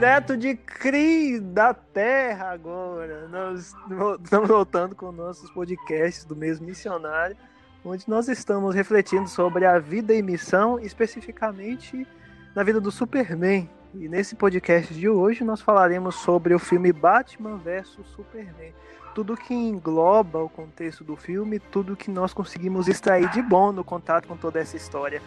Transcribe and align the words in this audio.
direto 0.00 0.34
de 0.34 0.54
Cri 0.54 1.38
da 1.38 1.74
Terra 1.74 2.52
agora. 2.52 3.28
Nós 3.28 3.76
estamos 4.24 4.48
voltando 4.48 4.96
com 4.96 5.12
nossos 5.12 5.50
podcasts 5.50 6.24
do 6.24 6.34
mesmo 6.34 6.64
missionário, 6.64 7.36
onde 7.84 8.08
nós 8.08 8.26
estamos 8.26 8.74
refletindo 8.74 9.28
sobre 9.28 9.66
a 9.66 9.78
vida 9.78 10.14
e 10.14 10.22
missão, 10.22 10.80
especificamente 10.80 12.08
na 12.56 12.62
vida 12.62 12.80
do 12.80 12.90
Superman. 12.90 13.68
E 13.92 14.08
nesse 14.08 14.34
podcast 14.34 14.94
de 14.94 15.06
hoje 15.06 15.44
nós 15.44 15.60
falaremos 15.60 16.14
sobre 16.14 16.54
o 16.54 16.58
filme 16.58 16.94
Batman 16.94 17.58
vs 17.58 17.98
Superman. 18.16 18.72
Tudo 19.14 19.36
que 19.36 19.52
engloba 19.52 20.42
o 20.42 20.48
contexto 20.48 21.04
do 21.04 21.14
filme, 21.14 21.58
tudo 21.58 21.94
que 21.94 22.10
nós 22.10 22.32
conseguimos 22.32 22.88
extrair 22.88 23.28
de 23.32 23.42
bom 23.42 23.70
no 23.70 23.84
contato 23.84 24.26
com 24.26 24.36
toda 24.36 24.60
essa 24.60 24.78
história. 24.78 25.20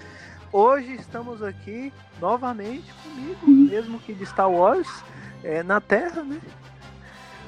Hoje 0.53 0.93
estamos 0.93 1.41
aqui 1.41 1.91
novamente 2.21 2.93
comigo, 3.01 3.39
uhum. 3.47 3.67
mesmo 3.71 3.97
que 3.97 4.13
de 4.13 4.23
Star 4.23 4.51
Wars, 4.51 4.87
é, 5.43 5.63
na 5.63 5.81
Terra, 5.81 6.21
né? 6.23 6.39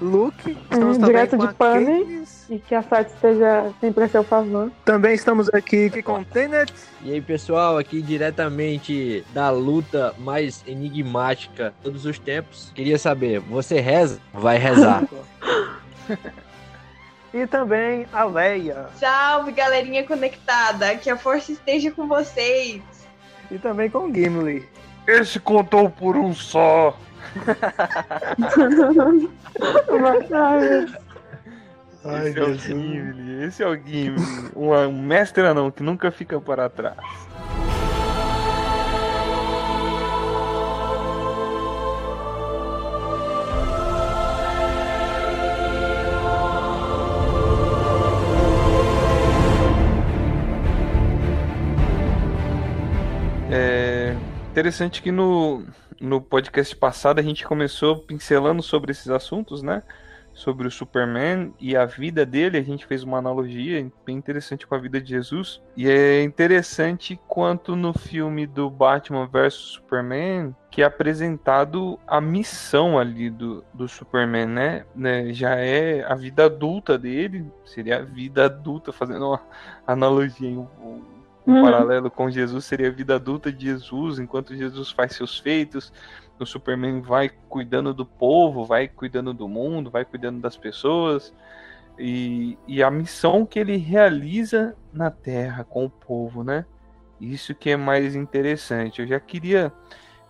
Luke, 0.02 0.58
estamos 0.72 0.98
hum, 0.98 1.02
direto 1.02 1.38
de 1.38 1.54
Pane 1.54 2.26
e 2.50 2.58
que 2.58 2.74
a 2.74 2.82
sorte 2.82 3.14
esteja 3.14 3.72
sempre 3.80 4.06
a 4.06 4.10
seu 4.10 4.24
favor. 4.24 4.72
Também 4.84 5.14
estamos 5.14 5.48
aqui, 5.54 5.86
aqui 5.86 6.02
com 6.02 6.24
Tenet. 6.24 6.74
E 7.04 7.14
aí, 7.14 7.22
pessoal, 7.22 7.78
aqui 7.78 8.02
diretamente 8.02 9.24
da 9.36 9.52
luta 9.52 10.16
mais 10.18 10.64
enigmática 10.66 11.76
de 11.78 11.84
todos 11.84 12.08
os 12.08 12.18
tempos. 12.18 12.72
Queria 12.74 12.98
saber, 12.98 13.40
você 13.40 13.80
reza? 13.80 14.20
Vai 14.34 14.58
rezar. 14.58 15.04
e 17.32 17.46
também 17.46 18.08
a 18.12 18.24
Leia. 18.24 18.88
Salve, 18.96 19.52
galerinha 19.52 20.04
conectada. 20.04 20.96
Que 20.96 21.10
a 21.10 21.16
força 21.16 21.52
esteja 21.52 21.92
com 21.92 22.08
vocês 22.08 22.82
e 23.52 23.58
também 23.58 23.90
com 23.90 24.14
Gimli. 24.14 24.68
Esse 25.08 25.40
contou 25.40 25.90
por 25.90 26.16
um 26.16 26.34
só. 26.34 26.98
Ai, 32.08 32.30
esse 32.30 32.40
é 32.40 32.44
o 32.44 32.54
Gimli, 32.54 33.44
esse 33.44 33.64
é 33.64 33.68
o 33.68 33.76
Gimli. 33.76 34.22
Um, 34.56 34.72
um 34.72 35.02
mestre 35.02 35.54
não, 35.54 35.72
que 35.72 35.82
nunca 35.82 36.12
fica 36.12 36.40
para 36.40 36.70
trás. 36.70 36.98
Interessante 54.56 55.02
que 55.02 55.12
no, 55.12 55.66
no 56.00 56.22
podcast 56.22 56.74
passado 56.78 57.20
a 57.20 57.22
gente 57.22 57.46
começou 57.46 57.98
pincelando 57.98 58.64
sobre 58.64 58.94
esses 58.94 59.10
assuntos, 59.10 59.62
né? 59.62 59.84
Sobre 60.34 60.66
o 60.66 60.72
Superman 60.72 61.54
e 61.60 61.76
a 61.76 61.86
vida 61.86 62.26
dele. 62.26 62.58
A 62.58 62.64
gente 62.64 62.86
fez 62.86 63.04
uma 63.04 63.18
analogia 63.18 63.86
bem 64.06 64.16
interessante 64.16 64.66
com 64.66 64.74
a 64.74 64.78
vida 64.78 65.02
de 65.02 65.10
Jesus. 65.10 65.62
E 65.76 65.90
é 65.90 66.24
interessante 66.24 67.20
quanto 67.28 67.76
no 67.76 67.92
filme 67.92 68.48
do 68.48 68.70
Batman 68.70 69.28
vs 69.28 69.54
Superman 69.56 70.56
que 70.72 70.82
é 70.82 70.86
apresentado 70.86 72.00
a 72.08 72.22
missão 72.22 72.98
ali 72.98 73.30
do, 73.30 73.62
do 73.74 73.90
Superman, 73.90 74.46
né? 74.46 74.86
né? 74.96 75.34
Já 75.34 75.56
é 75.56 76.02
a 76.06 76.16
vida 76.16 76.46
adulta 76.46 76.98
dele, 76.98 77.46
seria 77.66 77.98
a 77.98 78.02
vida 78.02 78.46
adulta, 78.46 78.94
fazendo 78.94 79.28
uma 79.28 79.42
analogia, 79.86 80.50
um, 80.50 81.15
um 81.46 81.54
uhum. 81.54 81.64
paralelo 81.64 82.10
com 82.10 82.30
Jesus 82.30 82.66
seria 82.66 82.88
a 82.88 82.92
vida 82.92 83.16
adulta 83.16 83.52
de 83.52 83.66
Jesus, 83.66 84.20
enquanto 84.20 84.56
Jesus 84.56 84.92
faz 84.92 85.14
seus 85.14 85.38
feitos, 85.38 85.94
o 86.40 86.46
Superman 86.46 87.02
vai 87.02 87.30
cuidando 87.48 87.94
do 87.94 88.06
povo, 88.06 88.66
vai 88.66 88.88
cuidando 88.88 89.34
do 89.34 89.48
mundo, 89.48 89.90
vai 89.90 90.04
cuidando 90.04 90.40
das 90.40 90.58
pessoas. 90.58 91.34
E, 91.98 92.58
e 92.68 92.84
a 92.84 92.92
missão 92.92 93.46
que 93.46 93.58
ele 93.58 93.78
realiza 93.78 94.76
na 94.92 95.10
Terra 95.10 95.64
com 95.64 95.86
o 95.86 95.90
povo, 95.90 96.44
né? 96.44 96.66
Isso 97.22 97.56
que 97.56 97.70
é 97.70 97.78
mais 97.78 98.16
interessante. 98.16 99.02
Eu 99.02 99.08
já 99.08 99.20
queria 99.20 99.72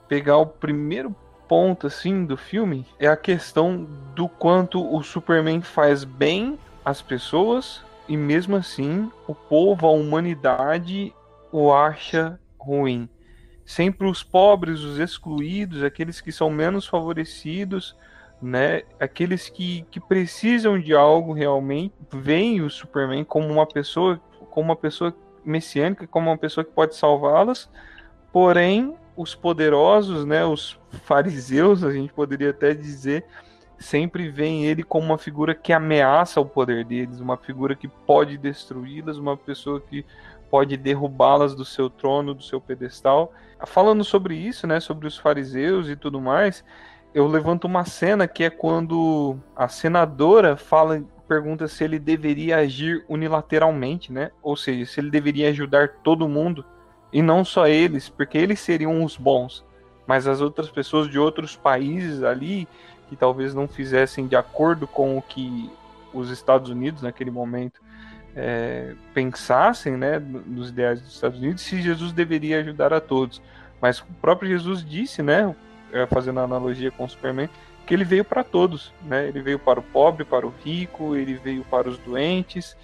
pegar 0.08 0.38
o 0.38 0.46
primeiro 0.46 1.16
ponto 1.48 1.88
assim 1.88 2.25
do 2.25 2.36
filme 2.36 2.86
é 3.00 3.08
a 3.08 3.16
questão 3.16 3.88
do 4.16 4.28
quanto 4.28 4.84
o 4.94 5.04
Superman 5.04 5.62
faz 5.62 6.04
bem 6.04 6.58
às 6.84 7.02
pessoas 7.02 7.84
e 8.08 8.16
mesmo 8.16 8.56
assim 8.56 9.12
o 9.28 9.34
povo, 9.34 9.88
a 9.88 9.92
humanidade 9.92 11.14
o 11.52 11.72
acha 11.74 12.40
ruim. 12.60 13.10
Sempre 13.66 14.08
os 14.08 14.22
pobres, 14.24 14.82
os 14.82 15.00
excluídos, 15.00 15.84
aqueles 15.84 16.22
que 16.22 16.32
são 16.32 16.50
menos 16.50 16.86
favorecidos, 16.86 17.96
né? 18.42 18.84
Aqueles 19.00 19.50
que, 19.50 19.84
que 19.90 20.00
precisam 20.00 20.80
de 20.80 20.94
algo 20.94 21.34
realmente, 21.34 21.96
veem 22.12 22.62
o 22.62 22.70
Superman 22.70 23.24
como 23.24 23.48
uma 23.48 23.66
pessoa, 23.66 24.20
como 24.52 24.70
uma 24.70 24.76
pessoa 24.76 25.16
messiânica, 25.44 26.06
como 26.08 26.30
uma 26.30 26.38
pessoa 26.38 26.64
que 26.64 26.72
pode 26.72 26.96
salvá-las. 26.96 27.70
Porém, 28.32 28.96
os 29.16 29.34
poderosos, 29.34 30.26
né, 30.26 30.46
os 30.46 30.78
fariseus, 31.04 31.84
a 31.84 31.92
gente 31.92 32.12
poderia 32.12 32.50
até 32.50 32.74
dizer, 32.74 33.26
sempre 33.78 34.30
veem 34.30 34.66
ele 34.66 34.84
como 34.84 35.08
uma 35.08 35.18
figura 35.18 35.53
que 35.53 35.74
ameaça 35.74 36.40
o 36.40 36.46
poder 36.46 36.86
deles, 36.86 37.19
uma 37.19 37.38
figura 37.38 37.75
que 37.75 37.88
pode 37.88 38.38
destruí-las, 38.38 39.18
uma 39.18 39.36
pessoa 39.36 39.81
que 39.81 40.06
pode 40.50 40.78
derrubá-las 40.78 41.56
do 41.56 41.66
seu 41.66 41.90
trono, 41.90 42.34
do 42.34 42.44
seu 42.44 42.62
pedestal. 42.62 43.34
Falando 43.66 44.03
sobre 44.03 44.36
isso, 44.36 44.66
né, 44.68 44.80
sobre 44.80 45.08
os 45.08 45.18
fariseus 45.18 45.90
e 45.90 45.96
tudo 45.96 46.22
mais, 46.22 46.63
eu 47.13 47.28
levanto 47.28 47.66
uma 47.66 47.86
cena 47.86 48.28
que 48.28 48.44
é 48.44 48.50
quando 48.50 49.38
a 49.56 49.68
senadora 49.68 50.56
fala, 50.56 51.03
pergunta 51.28 51.68
se 51.68 51.84
ele 51.84 51.97
deveria 51.97 52.57
agir 52.57 53.03
unilateralmente, 53.07 54.12
né? 54.12 54.31
Ou 54.42 54.56
seja, 54.56 54.86
se 54.86 55.00
ele 55.00 55.09
deveria 55.09 55.50
ajudar 55.50 55.90
todo 56.03 56.28
mundo 56.30 56.63
e 57.12 57.22
não 57.22 57.44
só 57.44 57.68
eles, 57.68 58.09
porque 58.09 58.38
eles 58.38 58.59
seriam 58.59 59.03
os 59.03 59.18
bons, 59.18 59.66
mas 60.06 60.28
as 60.28 60.42
outras 60.42 60.69
pessoas 60.69 61.09
de 61.09 61.18
outros 61.18 61.56
países 61.56 62.22
ali 62.22 62.68
que 63.10 63.16
talvez 63.16 63.54
não 63.54 63.68
fizessem 63.68 64.28
de 64.28 64.36
acordo 64.36 64.88
com 64.88 65.18
o 65.18 65.22
que 65.22 65.72
os 66.14 66.30
Estados 66.30 66.70
Unidos 66.70 67.02
naquele 67.02 67.32
momento 67.32 67.82
é, 68.36 68.94
pensassem, 69.14 69.96
né, 69.96 70.20
nos 70.20 70.70
ideais 70.70 71.02
dos 71.02 71.14
Estados 71.14 71.40
Unidos, 71.40 71.62
se 71.62 71.82
Jesus 71.82 72.12
deveria 72.12 72.60
ajudar 72.60 72.94
a 72.94 73.00
todos. 73.00 73.42
Mas 73.82 74.00
o 74.00 74.06
próprio 74.22 74.50
Jesus 74.50 74.84
disse, 74.84 75.22
né, 75.22 75.56
é, 75.92 76.06
fazendo 76.08 76.40
analogia 76.40 76.92
com 76.92 77.06
o 77.06 77.10
Superman, 77.10 77.50
que 77.86 77.94
ele 77.94 78.04
veio 78.04 78.26
para 78.26 78.44
todos, 78.44 78.92
né? 79.04 79.28
Ele 79.28 79.42
veio 79.42 79.60
para 79.60 79.80
o 79.80 79.84
pobre, 79.84 80.26
para 80.26 80.46
o 80.46 80.54
rico, 80.64 81.16
ele 81.16 81.36
veio 81.36 81.64
para 81.66 81.88
os 81.88 81.98
doentes, 82.00 82.76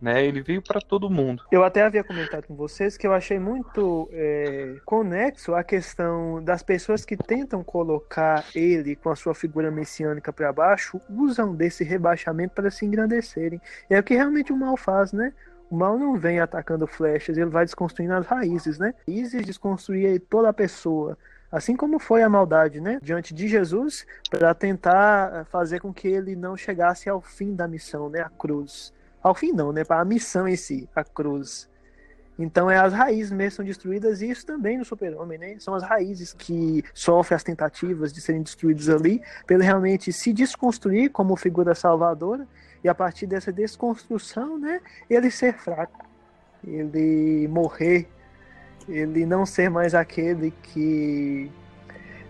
né? 0.00 0.24
Ele 0.24 0.40
veio 0.40 0.62
para 0.62 0.80
todo 0.80 1.10
mundo. 1.10 1.44
Eu 1.50 1.64
até 1.64 1.82
havia 1.82 2.04
comentado 2.04 2.46
com 2.46 2.54
vocês 2.54 2.96
que 2.96 3.06
eu 3.06 3.12
achei 3.12 3.38
muito 3.38 4.08
é, 4.12 4.76
conexo 4.84 5.54
a 5.54 5.62
questão 5.62 6.42
das 6.42 6.62
pessoas 6.62 7.04
que 7.04 7.16
tentam 7.16 7.62
colocar 7.62 8.44
ele 8.54 8.96
com 8.96 9.10
a 9.10 9.16
sua 9.16 9.34
figura 9.34 9.70
messiânica 9.70 10.32
para 10.32 10.52
baixo, 10.52 11.00
usam 11.08 11.54
desse 11.54 11.84
rebaixamento 11.84 12.54
para 12.54 12.70
se 12.70 12.86
engrandecerem. 12.86 13.60
É 13.90 13.98
o 13.98 14.02
que 14.02 14.14
realmente 14.14 14.52
o 14.52 14.56
mal 14.56 14.76
faz, 14.76 15.12
né? 15.12 15.32
O 15.70 15.76
mal 15.76 15.98
não 15.98 16.16
vem 16.16 16.40
atacando 16.40 16.86
flechas, 16.86 17.36
ele 17.36 17.50
vai 17.50 17.64
desconstruindo 17.64 18.14
as 18.14 18.26
raízes, 18.26 18.78
né? 18.78 18.94
Raízes 19.06 19.44
desconstruir 19.44 20.20
toda 20.30 20.48
a 20.48 20.52
pessoa. 20.52 21.18
Assim 21.50 21.76
como 21.76 21.98
foi 21.98 22.22
a 22.22 22.28
maldade, 22.28 22.80
né? 22.80 22.98
Diante 23.02 23.34
de 23.34 23.48
Jesus, 23.48 24.06
para 24.30 24.54
tentar 24.54 25.46
fazer 25.46 25.80
com 25.80 25.92
que 25.92 26.08
ele 26.08 26.36
não 26.36 26.56
chegasse 26.56 27.08
ao 27.08 27.20
fim 27.20 27.54
da 27.54 27.66
missão, 27.66 28.08
né? 28.08 28.20
A 28.20 28.28
cruz 28.28 28.92
ao 29.22 29.34
fim 29.34 29.52
não, 29.52 29.72
né? 29.72 29.84
Para 29.84 30.00
a 30.00 30.04
missão 30.04 30.46
em 30.46 30.56
si, 30.56 30.88
a 30.94 31.04
cruz. 31.04 31.68
Então 32.38 32.70
é 32.70 32.78
as 32.78 32.92
raízes 32.92 33.32
mesmo 33.32 33.56
são 33.56 33.64
destruídas 33.64 34.22
e 34.22 34.30
isso 34.30 34.46
também 34.46 34.78
no 34.78 34.84
super-homem, 34.84 35.38
né? 35.38 35.56
São 35.58 35.74
as 35.74 35.82
raízes 35.82 36.32
que 36.32 36.84
sofrem 36.94 37.34
as 37.34 37.42
tentativas 37.42 38.12
de 38.12 38.20
serem 38.20 38.42
destruídas 38.42 38.88
ali, 38.88 39.20
pelo 39.44 39.62
realmente 39.62 40.12
se 40.12 40.32
desconstruir 40.32 41.10
como 41.10 41.34
figura 41.34 41.74
salvadora 41.74 42.46
e 42.82 42.88
a 42.88 42.94
partir 42.94 43.26
dessa 43.26 43.52
desconstrução, 43.52 44.56
né, 44.56 44.80
ele 45.10 45.30
ser 45.30 45.54
fraco, 45.54 46.06
ele 46.64 47.48
morrer, 47.48 48.08
ele 48.88 49.26
não 49.26 49.44
ser 49.44 49.68
mais 49.68 49.94
aquele 49.94 50.52
que 50.62 51.50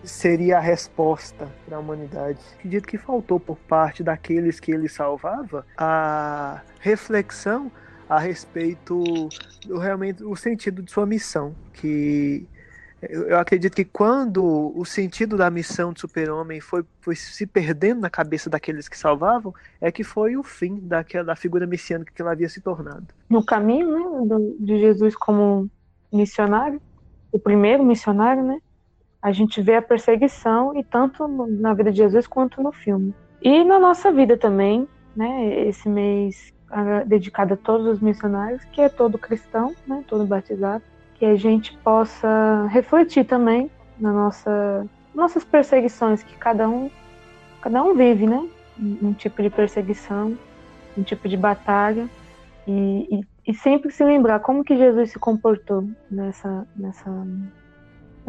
seria 0.03 0.57
a 0.57 0.61
resposta 0.61 1.47
para 1.65 1.77
a 1.77 1.79
humanidade. 1.79 2.39
Acredito 2.57 2.87
que 2.87 2.97
faltou 2.97 3.39
por 3.39 3.57
parte 3.57 4.03
daqueles 4.03 4.59
que 4.59 4.71
ele 4.71 4.87
salvava 4.87 5.65
a 5.77 6.61
reflexão 6.79 7.71
a 8.07 8.19
respeito 8.19 9.29
do 9.65 9.77
realmente 9.77 10.23
o 10.23 10.35
sentido 10.35 10.81
de 10.81 10.91
sua 10.91 11.05
missão, 11.05 11.53
que 11.73 12.47
eu 13.01 13.37
acredito 13.39 13.75
que 13.75 13.85
quando 13.85 14.73
o 14.75 14.83
sentido 14.83 15.37
da 15.37 15.49
missão 15.49 15.93
do 15.93 15.99
super-homem 15.99 16.59
foi, 16.59 16.83
foi, 16.99 17.15
se 17.15 17.45
perdendo 17.45 18.01
na 18.01 18.09
cabeça 18.09 18.49
daqueles 18.49 18.89
que 18.89 18.97
salvavam, 18.97 19.53
é 19.79 19.89
que 19.89 20.03
foi 20.03 20.35
o 20.35 20.43
fim 20.43 20.79
daquela 20.81 21.23
da 21.23 21.35
figura 21.35 21.65
messiânica 21.65 22.11
que 22.13 22.21
ela 22.21 22.33
havia 22.33 22.49
se 22.49 22.59
tornado. 22.59 23.07
No 23.29 23.43
caminho 23.43 24.25
né, 24.25 24.53
de 24.59 24.79
Jesus 24.79 25.15
como 25.15 25.69
missionário, 26.11 26.81
o 27.31 27.39
primeiro 27.39 27.85
missionário, 27.85 28.43
né? 28.43 28.59
A 29.21 29.31
gente 29.31 29.61
vê 29.61 29.75
a 29.75 29.81
perseguição 29.81 30.75
e 30.77 30.83
tanto 30.83 31.27
na 31.27 31.73
vida 31.73 31.91
de 31.91 31.97
Jesus 31.97 32.25
quanto 32.25 32.63
no 32.63 32.71
filme. 32.71 33.13
E 33.41 33.63
na 33.63 33.79
nossa 33.79 34.11
vida 34.11 34.37
também, 34.37 34.87
né? 35.15 35.67
Esse 35.67 35.89
mês 35.89 36.53
dedicado 37.07 37.55
a 37.55 37.57
todos 37.57 37.87
os 37.87 37.99
missionários, 37.99 38.63
que 38.65 38.81
é 38.81 38.89
todo 38.89 39.17
cristão, 39.17 39.73
né? 39.87 40.03
Todo 40.07 40.25
batizado, 40.25 40.83
que 41.15 41.25
a 41.25 41.35
gente 41.35 41.75
possa 41.77 42.67
refletir 42.69 43.25
também 43.25 43.69
na 43.99 44.13
nossa 44.13 44.85
nossas 45.13 45.43
perseguições 45.43 46.23
que 46.23 46.35
cada 46.37 46.69
um 46.69 46.89
cada 47.61 47.83
um 47.83 47.93
vive, 47.93 48.25
né? 48.27 48.47
Um, 48.79 49.11
tipo 49.11 49.41
de 49.41 49.49
perseguição, 49.49 50.37
um 50.97 51.03
tipo 51.03 51.27
de 51.27 51.35
batalha 51.35 52.07
e, 52.65 53.07
e, 53.11 53.51
e 53.51 53.53
sempre 53.53 53.91
se 53.91 54.01
lembrar 54.05 54.39
como 54.39 54.63
que 54.63 54.77
Jesus 54.77 55.11
se 55.11 55.19
comportou 55.19 55.83
nessa 56.09 56.65
nessa 56.75 57.09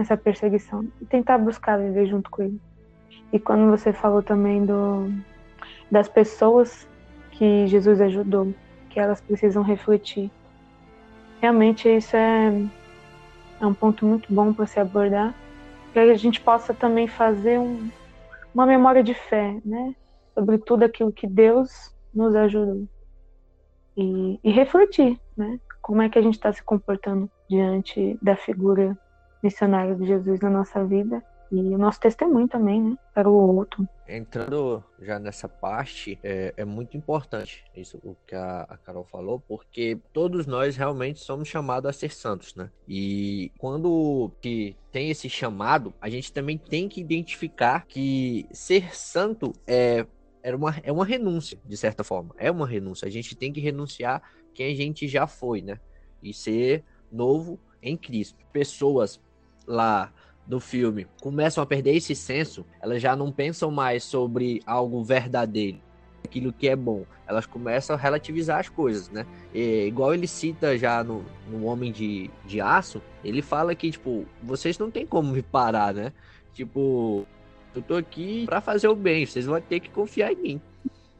nessa 0.01 0.17
perseguição 0.17 0.89
e 1.01 1.05
tentar 1.05 1.37
buscar 1.37 1.79
viver 1.79 2.07
junto 2.07 2.31
com 2.31 2.43
ele. 2.43 2.61
E 3.31 3.39
quando 3.39 3.71
você 3.71 3.93
falou 3.93 4.23
também 4.23 4.65
do, 4.65 5.13
das 5.91 6.09
pessoas 6.09 6.89
que 7.33 7.67
Jesus 7.67 8.01
ajudou, 8.01 8.55
que 8.89 8.99
elas 8.99 9.21
precisam 9.21 9.63
refletir, 9.63 10.31
realmente 11.41 11.87
isso 11.87 12.17
é, 12.17 12.51
é 13.61 13.67
um 13.67 13.75
ponto 13.75 14.07
muito 14.07 14.33
bom 14.33 14.55
para 14.55 14.67
se 14.67 14.81
abordar, 14.81 15.35
para 15.93 16.07
que 16.07 16.11
a 16.13 16.17
gente 16.17 16.41
possa 16.41 16.73
também 16.73 17.07
fazer 17.07 17.59
um, 17.59 17.91
uma 18.55 18.65
memória 18.65 19.03
de 19.03 19.13
fé, 19.13 19.61
né? 19.65 19.95
Sobre 20.35 20.57
tudo 20.59 20.85
aquilo 20.85 21.13
que 21.13 21.27
Deus 21.27 21.95
nos 22.15 22.35
ajudou. 22.35 22.89
E, 23.97 24.41
e 24.43 24.51
refletir, 24.51 25.21
né? 25.37 25.61
Como 25.83 26.01
é 26.01 26.09
que 26.09 26.19
a 26.19 26.23
gente 26.23 26.35
está 26.35 26.53
se 26.53 26.63
comportando 26.63 27.31
diante 27.49 28.19
da 28.23 28.35
figura 28.35 28.97
missionário 29.43 29.97
de 29.97 30.07
Jesus 30.07 30.41
na 30.41 30.51
nossa 30.51 30.85
vida 30.85 31.23
e 31.53 31.75
o 31.75 31.79
nosso 31.79 31.99
testemunho 31.99 32.47
também, 32.47 32.81
né, 32.81 32.97
para 33.13 33.29
o 33.29 33.57
outro. 33.57 33.87
Entrando 34.07 34.83
já 35.01 35.19
nessa 35.19 35.49
parte, 35.49 36.19
é, 36.23 36.55
é 36.57 36.65
muito 36.65 36.97
importante 36.97 37.65
isso 37.75 37.99
o 38.05 38.17
que 38.27 38.35
a, 38.35 38.63
a, 38.69 38.77
Carol 38.77 39.05
falou, 39.05 39.41
porque 39.41 39.99
todos 40.13 40.47
nós 40.47 40.77
realmente 40.77 41.19
somos 41.21 41.49
chamados 41.49 41.89
a 41.89 41.93
ser 41.93 42.13
santos, 42.13 42.55
né? 42.55 42.71
E 42.89 43.51
quando 43.59 44.31
que 44.41 44.77
tem 44.93 45.11
esse 45.11 45.29
chamado, 45.29 45.93
a 46.01 46.09
gente 46.09 46.33
também 46.33 46.57
tem 46.57 46.89
que 46.89 47.01
identificar 47.01 47.85
que 47.87 48.47
ser 48.53 48.95
santo 48.95 49.53
é 49.67 50.07
é 50.43 50.55
uma, 50.55 50.75
é 50.83 50.91
uma 50.91 51.05
renúncia, 51.05 51.59
de 51.67 51.77
certa 51.77 52.03
forma. 52.03 52.35
É 52.39 52.51
uma 52.51 52.67
renúncia. 52.67 53.07
A 53.07 53.11
gente 53.11 53.37
tem 53.37 53.53
que 53.53 53.61
renunciar 53.61 54.23
quem 54.55 54.73
a 54.73 54.75
gente 54.75 55.07
já 55.07 55.27
foi, 55.27 55.61
né? 55.61 55.79
E 56.23 56.33
ser 56.33 56.83
novo 57.13 57.61
em 57.83 57.95
Cristo. 57.95 58.39
Pessoas 58.51 59.21
lá 59.67 60.13
do 60.47 60.59
filme 60.59 61.07
começam 61.21 61.63
a 61.63 61.67
perder 61.67 61.95
esse 61.95 62.15
senso, 62.15 62.67
elas 62.81 63.01
já 63.01 63.15
não 63.15 63.31
pensam 63.31 63.71
mais 63.71 64.03
sobre 64.03 64.61
algo 64.67 65.03
verdadeiro, 65.05 65.79
aquilo 66.25 66.53
que 66.53 66.69
é 66.69 66.75
bom. 66.75 67.05
Elas 67.27 67.47
começam 67.47 67.95
a 67.95 67.99
relativizar 67.99 68.59
as 68.59 68.69
coisas, 68.69 69.09
né? 69.09 69.25
E, 69.55 69.87
igual 69.87 70.13
ele 70.13 70.27
cita 70.27 70.77
já 70.77 71.05
no, 71.05 71.25
no 71.49 71.65
Homem 71.67 71.93
de, 71.93 72.29
de 72.45 72.61
Aço, 72.61 73.01
ele 73.25 73.43
fala 73.43 73.75
que, 73.75 73.93
tipo, 73.93 74.27
vocês 74.43 74.77
não 74.79 74.91
tem 74.91 75.07
como 75.07 75.33
me 75.33 75.43
parar, 75.43 75.95
né? 75.95 76.13
Tipo, 76.53 77.25
eu 77.75 77.83
tô 77.83 77.95
aqui 77.95 78.45
para 78.47 78.61
fazer 78.61 78.89
o 78.89 78.97
bem, 78.97 79.25
vocês 79.25 79.47
vão 79.47 79.61
ter 79.61 79.79
que 79.79 79.91
confiar 79.91 80.33
em 80.33 80.37
mim. 80.37 80.61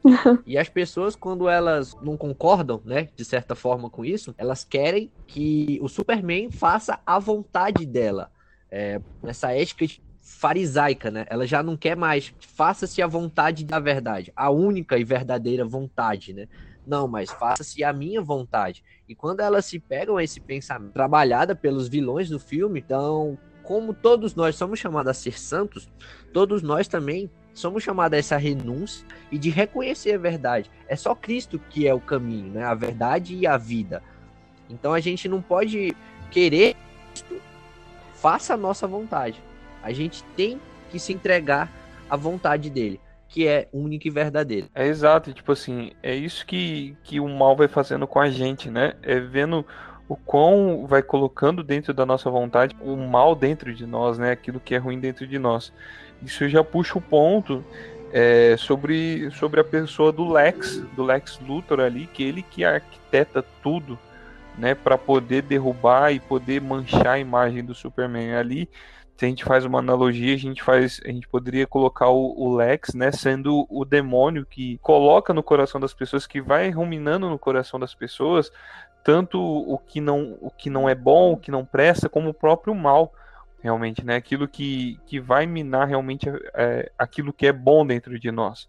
e 0.45 0.57
as 0.57 0.69
pessoas, 0.69 1.15
quando 1.15 1.47
elas 1.47 1.95
não 2.01 2.17
concordam, 2.17 2.81
né, 2.83 3.09
de 3.15 3.23
certa 3.25 3.55
forma 3.55 3.89
com 3.89 4.03
isso, 4.03 4.33
elas 4.37 4.63
querem 4.63 5.11
que 5.27 5.79
o 5.81 5.87
Superman 5.87 6.51
faça 6.51 6.99
a 7.05 7.19
vontade 7.19 7.85
dela 7.85 8.31
é, 8.69 9.01
nessa 9.21 9.51
ética 9.51 9.85
farisaica, 10.21 11.11
né? 11.11 11.25
Ela 11.29 11.45
já 11.45 11.61
não 11.61 11.75
quer 11.75 11.97
mais 11.97 12.33
faça-se 12.39 13.01
a 13.01 13.07
vontade 13.07 13.65
da 13.65 13.79
verdade, 13.79 14.31
a 14.35 14.49
única 14.49 14.97
e 14.97 15.03
verdadeira 15.03 15.65
vontade, 15.65 16.33
né? 16.33 16.47
Não, 16.85 17.07
mas 17.07 17.29
faça-se 17.29 17.83
a 17.83 17.93
minha 17.93 18.21
vontade. 18.21 18.83
E 19.07 19.15
quando 19.15 19.41
elas 19.41 19.65
se 19.65 19.79
pegam 19.79 20.17
a 20.17 20.23
esse 20.23 20.39
pensamento, 20.39 20.93
trabalhada 20.93 21.55
pelos 21.55 21.87
vilões 21.87 22.29
do 22.29 22.39
filme, 22.39 22.79
então, 22.79 23.37
como 23.63 23.93
todos 23.93 24.35
nós 24.35 24.55
somos 24.55 24.79
chamados 24.79 25.09
a 25.09 25.13
ser 25.13 25.39
santos, 25.39 25.91
todos 26.33 26.61
nós 26.63 26.87
também 26.87 27.29
somos 27.53 27.83
chamados 27.83 28.15
a 28.15 28.19
essa 28.19 28.37
renúncia 28.37 29.05
e 29.31 29.37
de 29.37 29.49
reconhecer 29.49 30.13
a 30.13 30.17
verdade. 30.17 30.69
É 30.87 30.95
só 30.95 31.13
Cristo 31.15 31.59
que 31.69 31.87
é 31.87 31.93
o 31.93 31.99
caminho, 31.99 32.51
né? 32.53 32.63
A 32.63 32.73
verdade 32.73 33.35
e 33.35 33.47
a 33.47 33.57
vida. 33.57 34.01
Então 34.69 34.93
a 34.93 34.99
gente 34.99 35.27
não 35.27 35.41
pode 35.41 35.95
querer 36.29 36.75
faça 38.21 38.53
a 38.53 38.57
nossa 38.57 38.85
vontade. 38.85 39.41
A 39.81 39.91
gente 39.91 40.23
tem 40.35 40.61
que 40.91 40.99
se 40.99 41.11
entregar 41.11 41.71
à 42.07 42.15
vontade 42.15 42.69
dele, 42.69 42.99
que 43.27 43.47
é 43.47 43.67
única 43.73 44.07
e 44.07 44.11
verdadeira. 44.11 44.67
É 44.75 44.85
exato, 44.85 45.33
tipo 45.33 45.51
assim, 45.51 45.91
é 46.03 46.13
isso 46.13 46.45
que, 46.45 46.95
que 47.03 47.19
o 47.19 47.27
mal 47.27 47.55
vai 47.55 47.67
fazendo 47.67 48.05
com 48.05 48.19
a 48.19 48.29
gente, 48.29 48.69
né? 48.69 48.93
É 49.01 49.19
vendo 49.19 49.65
o 50.07 50.15
quão 50.15 50.85
vai 50.85 51.01
colocando 51.01 51.63
dentro 51.63 51.93
da 51.93 52.05
nossa 52.05 52.29
vontade 52.29 52.75
o 52.81 52.95
mal 52.95 53.33
dentro 53.33 53.73
de 53.73 53.87
nós, 53.87 54.19
né? 54.19 54.31
Aquilo 54.31 54.59
que 54.59 54.75
é 54.75 54.77
ruim 54.77 54.99
dentro 54.99 55.25
de 55.25 55.39
nós. 55.39 55.73
Isso 56.23 56.47
já 56.47 56.63
puxa 56.63 56.97
o 56.97 57.01
ponto 57.01 57.63
é, 58.11 58.55
sobre, 58.57 59.31
sobre 59.31 59.59
a 59.59 59.63
pessoa 59.63 60.11
do 60.11 60.31
Lex, 60.31 60.77
do 60.95 61.03
Lex 61.03 61.39
Luthor 61.39 61.79
ali, 61.79 62.07
que 62.07 62.23
ele 62.23 62.43
que 62.43 62.63
arquiteta 62.63 63.43
tudo 63.63 63.97
né, 64.57 64.75
para 64.75 64.97
poder 64.97 65.41
derrubar 65.41 66.11
e 66.11 66.19
poder 66.19 66.61
manchar 66.61 67.07
a 67.07 67.19
imagem 67.19 67.63
do 67.63 67.73
Superman 67.73 68.35
ali. 68.35 68.69
Se 69.17 69.25
a 69.25 69.29
gente 69.29 69.43
faz 69.43 69.65
uma 69.65 69.79
analogia, 69.79 70.33
a 70.33 70.37
gente 70.37 70.63
faz, 70.63 70.99
a 71.05 71.09
gente 71.09 71.27
poderia 71.27 71.67
colocar 71.67 72.09
o, 72.09 72.33
o, 72.35 72.55
Lex, 72.55 72.93
né, 72.95 73.11
sendo 73.11 73.67
o 73.69 73.85
demônio 73.85 74.45
que 74.45 74.79
coloca 74.79 75.33
no 75.33 75.43
coração 75.43 75.79
das 75.79 75.93
pessoas, 75.93 76.25
que 76.25 76.41
vai 76.41 76.71
ruminando 76.71 77.29
no 77.29 77.37
coração 77.37 77.79
das 77.79 77.93
pessoas, 77.93 78.51
tanto 79.03 79.39
o 79.39 79.77
que 79.77 80.01
não, 80.01 80.37
o 80.41 80.49
que 80.49 80.69
não 80.69 80.89
é 80.89 80.95
bom, 80.95 81.33
o 81.33 81.37
que 81.37 81.51
não 81.51 81.63
presta, 81.63 82.09
como 82.09 82.29
o 82.29 82.33
próprio 82.33 82.73
mal, 82.73 83.13
realmente, 83.61 84.03
né, 84.05 84.15
aquilo 84.15 84.47
que, 84.47 84.99
que 85.05 85.19
vai 85.19 85.45
minar 85.45 85.87
realmente 85.87 86.27
é, 86.53 86.91
aquilo 86.97 87.31
que 87.31 87.45
é 87.45 87.53
bom 87.53 87.85
dentro 87.85 88.19
de 88.19 88.31
nós. 88.31 88.67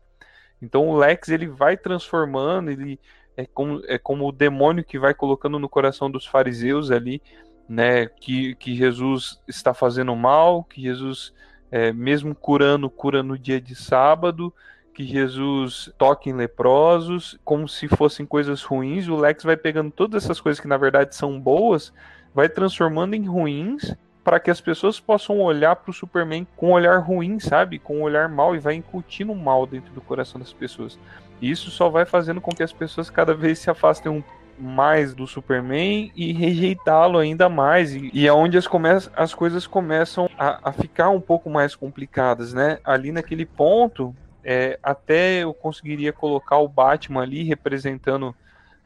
Então 0.61 0.89
o 0.89 0.97
Lex 0.97 1.29
ele 1.29 1.49
vai 1.49 1.77
transformando, 1.77 2.71
ele 2.71 3.01
é 3.37 3.47
como, 3.47 3.83
é 3.87 3.99
como 3.99 4.29
o 4.29 4.33
demônio 4.33 4.85
que 4.85 4.99
vai 4.99 5.15
colocando 5.15 5.59
no 5.59 5.69
coração 5.69 6.11
dos 6.11 6.27
fariseus 6.27 6.91
ali, 6.91 7.23
né, 7.69 8.07
que, 8.07 8.55
que 8.57 8.75
Jesus 8.75 9.41
está 9.49 9.73
fazendo 9.73 10.15
mal, 10.15 10.63
que 10.63 10.83
Jesus, 10.83 11.33
é, 11.71 11.93
mesmo 11.93 12.35
curando, 12.35 12.91
cura 12.91 13.23
no 13.23 13.39
dia 13.39 13.61
de 13.61 13.75
sábado, 13.75 14.53
que 14.95 15.05
Jesus 15.05 15.91
toca 15.97 16.29
em 16.29 16.35
leprosos, 16.35 17.39
como 17.43 17.67
se 17.67 17.89
fossem 17.89 18.27
coisas 18.27 18.63
ruins. 18.63 19.09
O 19.09 19.17
Lex 19.17 19.43
vai 19.43 19.57
pegando 19.57 19.91
todas 19.91 20.23
essas 20.23 20.39
coisas 20.39 20.61
que 20.61 20.69
na 20.69 20.77
verdade 20.77 21.17
são 21.17 21.41
boas, 21.41 21.95
vai 22.35 22.49
transformando 22.49 23.15
em 23.15 23.27
ruins 23.27 23.97
para 24.25 24.39
que 24.39 24.51
as 24.51 24.61
pessoas 24.61 25.01
possam 25.01 25.41
olhar 25.41 25.77
para 25.77 25.91
o 25.91 25.95
Superman 25.95 26.47
com 26.57 26.69
um 26.69 26.73
olhar 26.73 26.99
ruim, 26.99 27.41
sabe? 27.41 27.79
Com 27.79 27.99
um 27.99 28.03
olhar 28.03 28.29
mal 28.29 28.55
e 28.55 28.59
vai 28.59 28.75
incutindo 28.75 29.35
mal 29.35 29.67
dentro 29.67 29.93
do 29.93 30.01
coração 30.01 30.41
das 30.41 30.53
pessoas. 30.53 30.99
E 31.41 31.51
isso 31.51 31.71
só 31.71 31.89
vai 31.89 32.05
fazendo 32.05 32.41
com 32.41 32.53
que 32.53 32.63
as 32.63 32.73
pessoas 32.73 33.11
cada 33.11 33.35
vez 33.35 33.59
se 33.59 33.69
afastem 33.69 34.13
um 34.13 34.23
mais 34.59 35.13
do 35.13 35.27
Superman 35.27 36.13
e 36.15 36.33
rejeitá-lo 36.33 37.19
ainda 37.19 37.49
mais. 37.49 37.95
E, 37.95 38.27
é 38.27 38.33
onde 38.33 38.57
as, 38.57 38.67
come 38.67 38.89
as 39.17 39.35
coisas 39.35 39.67
começam 39.67 40.31
a, 40.39 40.71
a, 40.71 40.73
ficar 40.73 41.11
um 41.11 41.21
pouco 41.21 41.51
mais 41.51 41.75
complicadas, 41.75 42.53
né? 42.53 42.79
Ali 42.85 43.11
naquele 43.11 43.45
ponto, 43.45 44.15
é, 44.45 44.79
até 44.83 45.43
eu 45.43 45.53
conseguiria 45.53 46.13
colocar 46.13 46.59
o 46.59 46.69
Batman 46.69 47.23
ali 47.23 47.43
representando, 47.43 48.35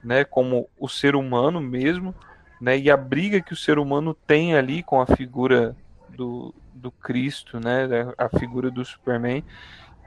né, 0.02 0.24
como 0.24 0.68
o 0.78 0.88
ser 0.88 1.14
humano 1.14 1.60
mesmo, 1.60 2.14
né? 2.60 2.78
E 2.78 2.90
a 2.90 2.96
briga 2.96 3.40
que 3.40 3.52
o 3.52 3.56
ser 3.56 3.78
humano 3.78 4.14
tem 4.14 4.54
ali 4.54 4.82
com 4.82 5.00
a 5.00 5.06
figura 5.06 5.76
do, 6.08 6.54
do 6.74 6.90
Cristo, 6.90 7.60
né? 7.60 7.88
A 8.16 8.28
figura 8.38 8.70
do 8.70 8.84
Superman, 8.84 9.44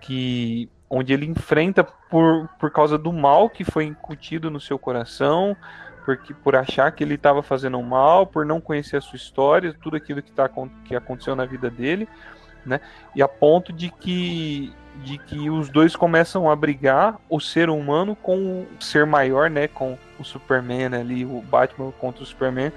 que 0.01 0.69
onde 0.89 1.13
ele 1.13 1.25
enfrenta 1.25 1.83
por, 1.83 2.49
por 2.59 2.71
causa 2.71 2.97
do 2.97 3.13
mal 3.13 3.49
que 3.49 3.63
foi 3.63 3.85
incutido 3.85 4.49
no 4.49 4.59
seu 4.59 4.79
coração, 4.79 5.55
porque 6.03 6.33
por 6.33 6.55
achar 6.55 6.91
que 6.91 7.03
ele 7.03 7.13
estava 7.13 7.43
fazendo 7.43 7.81
mal, 7.83 8.25
por 8.25 8.45
não 8.45 8.59
conhecer 8.59 8.97
a 8.97 9.01
sua 9.01 9.17
história, 9.17 9.75
tudo 9.79 9.95
aquilo 9.95 10.21
que, 10.21 10.31
tá, 10.31 10.49
que 10.85 10.95
aconteceu 10.95 11.35
na 11.35 11.45
vida 11.45 11.69
dele, 11.69 12.09
né? 12.65 12.81
E 13.15 13.21
a 13.21 13.27
ponto 13.27 13.71
de 13.71 13.89
que 13.91 14.73
de 15.03 15.17
que 15.17 15.49
os 15.49 15.69
dois 15.69 15.95
começam 15.95 16.49
a 16.49 16.55
brigar, 16.55 17.17
o 17.29 17.39
ser 17.39 17.69
humano 17.69 18.15
com 18.15 18.63
o 18.63 18.67
ser 18.83 19.05
maior, 19.05 19.49
né, 19.49 19.67
com 19.67 19.97
o 20.19 20.25
Superman 20.25 20.95
ali, 20.95 21.25
o 21.25 21.41
Batman 21.41 21.91
contra 21.91 22.23
o 22.23 22.25
Superman, 22.25 22.71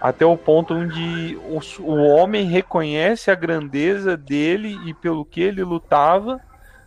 até 0.00 0.24
o 0.24 0.36
ponto 0.36 0.74
onde 0.74 1.36
o, 1.44 1.60
o 1.82 2.08
homem 2.08 2.46
reconhece 2.46 3.30
a 3.30 3.34
grandeza 3.34 4.16
dele 4.16 4.78
e 4.86 4.94
pelo 4.94 5.24
que 5.24 5.40
ele 5.40 5.62
lutava, 5.64 6.40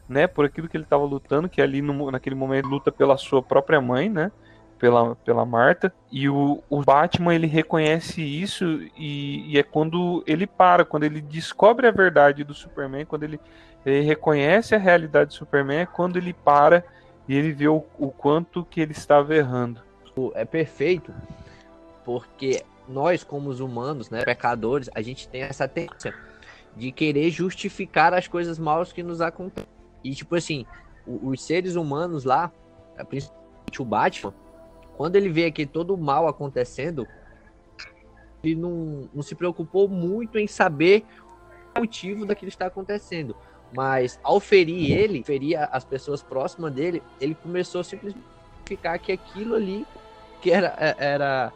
né, 0.07 0.27
por 0.27 0.45
aquilo 0.45 0.67
que 0.67 0.77
ele 0.77 0.83
estava 0.83 1.03
lutando, 1.03 1.49
que 1.49 1.61
ali 1.61 1.81
no, 1.81 2.11
naquele 2.11 2.35
momento 2.35 2.67
luta 2.67 2.91
pela 2.91 3.17
sua 3.17 3.41
própria 3.41 3.79
mãe, 3.79 4.09
né, 4.09 4.31
pela, 4.81 5.15
pela 5.15 5.45
Marta. 5.45 5.93
E 6.11 6.27
o, 6.27 6.63
o 6.69 6.81
Batman 6.81 7.35
ele 7.35 7.47
reconhece 7.47 8.21
isso 8.21 8.65
e, 8.97 9.51
e, 9.53 9.59
é 9.59 9.63
quando 9.63 10.23
ele 10.25 10.47
para, 10.47 10.83
quando 10.83 11.03
ele 11.03 11.21
descobre 11.21 11.87
a 11.87 11.91
verdade 11.91 12.43
do 12.43 12.53
Superman, 12.53 13.05
quando 13.05 13.23
ele, 13.23 13.39
ele 13.85 14.01
reconhece 14.01 14.73
a 14.73 14.79
realidade 14.79 15.27
do 15.29 15.33
Superman, 15.33 15.79
é 15.79 15.85
quando 15.85 16.17
ele 16.17 16.33
para 16.33 16.83
e 17.31 17.33
ele 17.33 17.53
vê 17.53 17.69
o, 17.69 17.85
o 17.97 18.11
quanto 18.11 18.65
que 18.65 18.81
ele 18.81 18.91
estava 18.91 19.33
errando. 19.33 19.81
É 20.35 20.43
perfeito, 20.43 21.13
porque 22.03 22.61
nós, 22.89 23.23
como 23.23 23.49
os 23.49 23.61
humanos, 23.61 24.09
né, 24.09 24.25
pecadores, 24.25 24.89
a 24.93 25.01
gente 25.01 25.29
tem 25.29 25.43
essa 25.43 25.65
tendência 25.65 26.13
de 26.75 26.91
querer 26.91 27.29
justificar 27.29 28.13
as 28.13 28.27
coisas 28.27 28.59
maus 28.59 28.91
que 28.91 29.01
nos 29.01 29.21
acontecem. 29.21 29.69
E, 30.03 30.13
tipo 30.13 30.35
assim, 30.35 30.65
os 31.07 31.41
seres 31.41 31.75
humanos 31.75 32.25
lá, 32.25 32.51
principalmente 33.07 33.81
o 33.81 33.85
Batman, 33.85 34.33
quando 34.97 35.15
ele 35.15 35.29
vê 35.29 35.45
aqui 35.45 35.65
todo 35.65 35.93
o 35.93 35.97
mal 35.97 36.27
acontecendo, 36.27 37.07
ele 38.43 38.55
não, 38.55 39.09
não 39.13 39.23
se 39.23 39.35
preocupou 39.35 39.87
muito 39.87 40.37
em 40.37 40.47
saber 40.47 41.05
o 41.77 41.79
motivo 41.79 42.25
daquilo 42.25 42.49
que 42.49 42.55
está 42.55 42.65
acontecendo. 42.65 43.37
Mas 43.73 44.19
ao 44.23 44.39
ferir 44.39 44.91
ele, 44.91 45.23
ferir 45.23 45.57
as 45.71 45.83
pessoas 45.85 46.21
próximas 46.21 46.73
dele, 46.73 47.01
ele 47.19 47.35
começou 47.35 47.83
simplesmente 47.83 48.25
a 48.63 48.67
ficar 48.67 48.99
que 48.99 49.11
aquilo 49.11 49.55
ali 49.55 49.85
que 50.41 50.51
era, 50.51 50.75
é, 50.77 50.95
era 50.97 51.53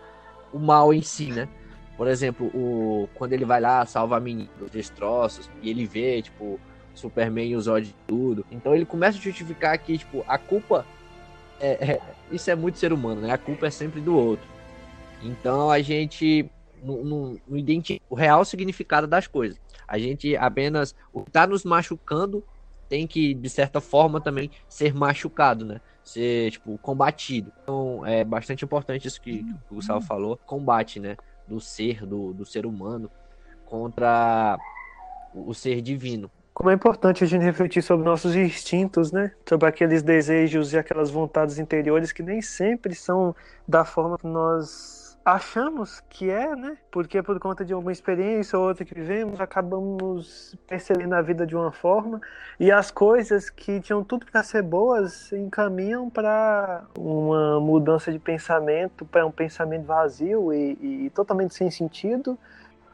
o 0.54 0.60
mal 0.60 0.94
em 0.94 1.02
si, 1.02 1.32
né? 1.32 1.50
Por 1.98 2.08
exemplo, 2.08 2.48
o, 2.48 3.10
quando 3.16 3.34
ele 3.34 3.46
vai 3.46 3.60
lá, 3.60 3.86
salva 3.86 4.18
a 4.18 4.20
menina 4.20 4.50
dos 4.60 4.70
destroços, 4.70 5.50
e 5.62 5.70
ele 5.70 5.86
vê, 5.86 6.22
tipo, 6.22 6.60
Superman 6.94 7.50
e 7.50 7.56
os 7.56 7.68
ódios 7.68 7.90
de 7.90 7.96
tudo. 8.08 8.46
Então 8.52 8.76
ele 8.76 8.86
começa 8.86 9.18
a 9.18 9.22
justificar 9.22 9.78
que, 9.78 9.98
tipo, 9.98 10.24
a 10.28 10.38
culpa. 10.38 10.86
É, 11.60 11.92
é, 11.94 12.02
isso 12.32 12.50
é 12.52 12.56
muito 12.56 12.78
ser 12.78 12.92
humano, 12.92 13.22
né? 13.22 13.32
A 13.32 13.38
culpa 13.38 13.68
é 13.68 13.70
sempre 13.70 14.02
do 14.02 14.16
outro. 14.16 14.46
Então 15.24 15.72
a 15.72 15.82
gente 15.82 16.50
não 16.84 17.40
identifica 17.48 18.04
o 18.10 18.16
real 18.16 18.46
significado 18.46 19.08
das 19.08 19.26
coisas. 19.26 19.60
A 19.88 19.98
gente 19.98 20.36
apenas. 20.36 20.96
O 21.14 21.24
que 21.24 21.32
tá 21.32 21.46
nos 21.46 21.64
machucando 21.64 22.44
tem 22.88 23.08
que, 23.08 23.34
de 23.34 23.50
certa 23.50 23.82
forma, 23.82 24.22
também 24.22 24.52
ser 24.70 24.94
machucado, 24.94 25.66
né? 25.66 25.82
Ser, 26.04 26.52
tipo, 26.52 26.78
combatido. 26.78 27.52
Então 27.64 28.06
é 28.06 28.24
bastante 28.24 28.64
importante 28.64 29.08
isso 29.08 29.22
que, 29.22 29.44
que 29.44 29.54
o 29.72 29.76
Gustavo 29.76 30.02
falou. 30.02 30.40
Combate, 30.46 31.00
né? 31.00 31.18
Do 31.48 31.60
ser, 31.60 32.06
do, 32.06 32.34
do 32.34 32.46
ser 32.46 32.66
humano 32.66 33.10
contra 33.66 34.58
o 35.34 35.54
ser 35.54 35.82
divino. 35.82 36.30
Como 36.54 36.70
é 36.70 36.74
importante 36.74 37.22
a 37.22 37.28
gente 37.28 37.44
refletir 37.44 37.84
sobre 37.84 38.06
nossos 38.06 38.34
instintos, 38.34 39.12
né? 39.12 39.34
Sobre 39.48 39.68
aqueles 39.68 40.02
desejos 40.02 40.72
e 40.72 40.78
aquelas 40.78 41.12
vontades 41.12 41.60
interiores 41.60 42.14
que 42.14 42.24
nem 42.24 42.42
sempre 42.42 42.96
são 42.96 43.36
da 43.68 43.84
forma 43.84 44.18
que 44.18 44.26
nós 44.26 45.05
achamos 45.26 46.02
que 46.10 46.30
é, 46.30 46.56
né? 46.56 46.78
Porque 46.92 47.22
por 47.24 47.40
conta 47.40 47.66
de 47.66 47.74
alguma 47.74 47.92
experiência 47.92 48.58
ou 48.58 48.68
outra 48.68 48.86
que 48.86 48.94
vivemos, 48.94 49.42
acabamos 49.42 50.56
percebendo 50.68 51.16
a 51.16 51.22
vida 51.22 51.46
de 51.46 51.56
uma 51.56 51.72
forma 51.72 52.22
e 52.60 52.72
as 52.72 52.92
coisas 52.92 53.50
que 53.50 53.82
tinham 53.82 54.04
tudo 54.04 54.26
para 54.26 54.44
ser 54.44 54.62
boas 54.62 55.34
encaminham 55.34 56.10
para 56.10 56.84
uma 56.98 57.60
mudança 57.60 58.12
de 58.12 58.20
pensamento, 58.20 59.04
para 59.04 59.26
um 59.26 59.32
pensamento 59.32 59.86
vazio 59.86 60.54
e, 60.54 61.06
e 61.06 61.10
totalmente 61.10 61.56
sem 61.56 61.72
sentido 61.72 62.38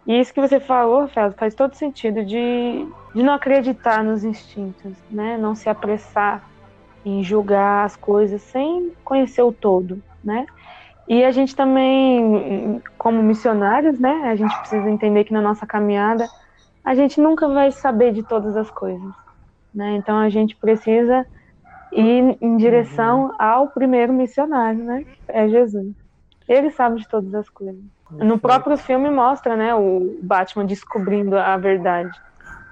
e 0.05 0.19
isso 0.19 0.33
que 0.33 0.41
você 0.41 0.59
falou, 0.59 1.01
Rafael, 1.01 1.31
faz 1.33 1.53
todo 1.53 1.75
sentido 1.75 2.25
de, 2.25 2.88
de 3.13 3.23
não 3.23 3.33
acreditar 3.33 4.03
nos 4.03 4.23
instintos, 4.23 4.93
né? 5.09 5.38
Não 5.38 5.53
se 5.53 5.69
apressar 5.69 6.43
em 7.05 7.23
julgar 7.23 7.85
as 7.85 7.95
coisas 7.95 8.41
sem 8.41 8.91
conhecer 9.03 9.43
o 9.43 9.51
todo, 9.51 10.01
né? 10.23 10.45
E 11.08 11.24
a 11.24 11.31
gente 11.31 11.55
também, 11.55 12.81
como 12.98 13.22
missionários, 13.22 14.00
né? 14.00 14.29
A 14.29 14.36
gente 14.36 14.58
precisa 14.60 14.89
entender 14.89 15.24
que 15.24 15.34
na 15.34 15.41
nossa 15.41 15.65
caminhada 15.65 16.27
a 16.84 16.96
gente 16.96 17.20
nunca 17.20 17.48
vai 17.48 17.72
saber 17.72 18.12
de 18.12 18.24
todas 18.24 18.55
as 18.55 18.70
coisas, 18.72 19.13
né? 19.74 19.96
Então 19.96 20.17
a 20.17 20.29
gente 20.29 20.55
precisa 20.55 21.25
ir 21.91 22.38
em 22.39 22.58
direção 22.58 23.25
uhum. 23.25 23.36
ao 23.38 23.67
primeiro 23.67 24.13
missionário, 24.13 24.84
né? 24.84 25.05
É 25.27 25.48
Jesus. 25.48 25.93
Ele 26.48 26.70
sabe 26.72 27.00
de 27.00 27.08
todas 27.08 27.34
as 27.36 27.50
coisas. 27.50 27.81
No 28.12 28.38
próprio 28.38 28.77
filme 28.77 29.10
mostra, 29.10 29.55
né, 29.55 29.74
o 29.74 30.20
Batman 30.22 30.65
descobrindo 30.65 31.38
a 31.38 31.55
verdade, 31.55 32.12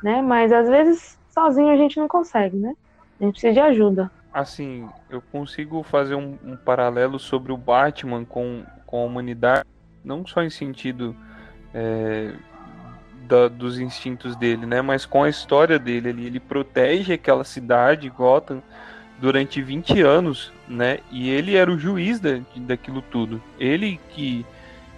né? 0.03 0.21
Mas 0.21 0.51
às 0.51 0.67
vezes 0.67 1.17
sozinho 1.29 1.69
a 1.69 1.77
gente 1.77 1.97
não 1.97 2.07
consegue, 2.07 2.57
né? 2.57 2.73
A 3.19 3.23
gente 3.23 3.33
precisa 3.33 3.53
de 3.53 3.59
ajuda. 3.59 4.11
Assim, 4.33 4.87
eu 5.09 5.21
consigo 5.21 5.81
fazer 5.83 6.15
um, 6.15 6.37
um 6.43 6.55
paralelo 6.55 7.17
sobre 7.17 7.51
o 7.51 7.57
Batman 7.57 8.23
com, 8.25 8.63
com 8.85 9.01
a 9.01 9.05
humanidade, 9.05 9.67
não 10.03 10.25
só 10.25 10.43
em 10.43 10.49
sentido 10.49 11.15
é, 11.73 12.33
da, 13.27 13.47
dos 13.47 13.79
instintos 13.79 14.35
dele, 14.35 14.65
né? 14.65 14.81
Mas 14.81 15.05
com 15.05 15.23
a 15.23 15.29
história 15.29 15.77
dele. 15.79 16.09
Ele, 16.09 16.25
ele 16.25 16.39
protege 16.39 17.13
aquela 17.13 17.43
cidade, 17.43 18.09
Gotham, 18.09 18.61
durante 19.19 19.61
20 19.61 20.01
anos, 20.01 20.51
né? 20.67 20.99
E 21.11 21.29
ele 21.29 21.55
era 21.55 21.71
o 21.71 21.77
juiz 21.77 22.19
da, 22.19 22.39
daquilo 22.55 23.01
tudo. 23.01 23.41
Ele 23.59 23.99
que 24.09 24.45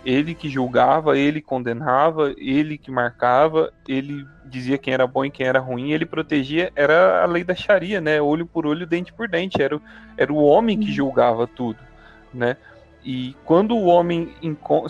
ele 0.05 0.33
que 0.33 0.49
julgava, 0.49 1.17
ele 1.17 1.41
condenava, 1.41 2.33
ele 2.37 2.77
que 2.77 2.89
marcava, 2.89 3.71
ele 3.87 4.25
dizia 4.45 4.77
quem 4.77 4.93
era 4.93 5.05
bom 5.05 5.23
e 5.23 5.31
quem 5.31 5.45
era 5.45 5.59
ruim, 5.59 5.91
ele 5.91 6.05
protegia, 6.05 6.71
era 6.75 7.23
a 7.23 7.25
lei 7.25 7.43
da 7.43 7.55
Sharia, 7.55 8.01
né? 8.01 8.21
Olho 8.21 8.45
por 8.45 8.65
olho, 8.65 8.87
dente 8.87 9.13
por 9.13 9.27
dente, 9.27 9.61
era, 9.61 9.75
o, 9.75 9.81
era 10.17 10.33
o 10.33 10.43
homem 10.43 10.79
que 10.79 10.87
uhum. 10.87 10.93
julgava 10.93 11.47
tudo, 11.47 11.79
né? 12.33 12.57
E 13.03 13.35
quando 13.45 13.75
o 13.75 13.85
homem 13.85 14.33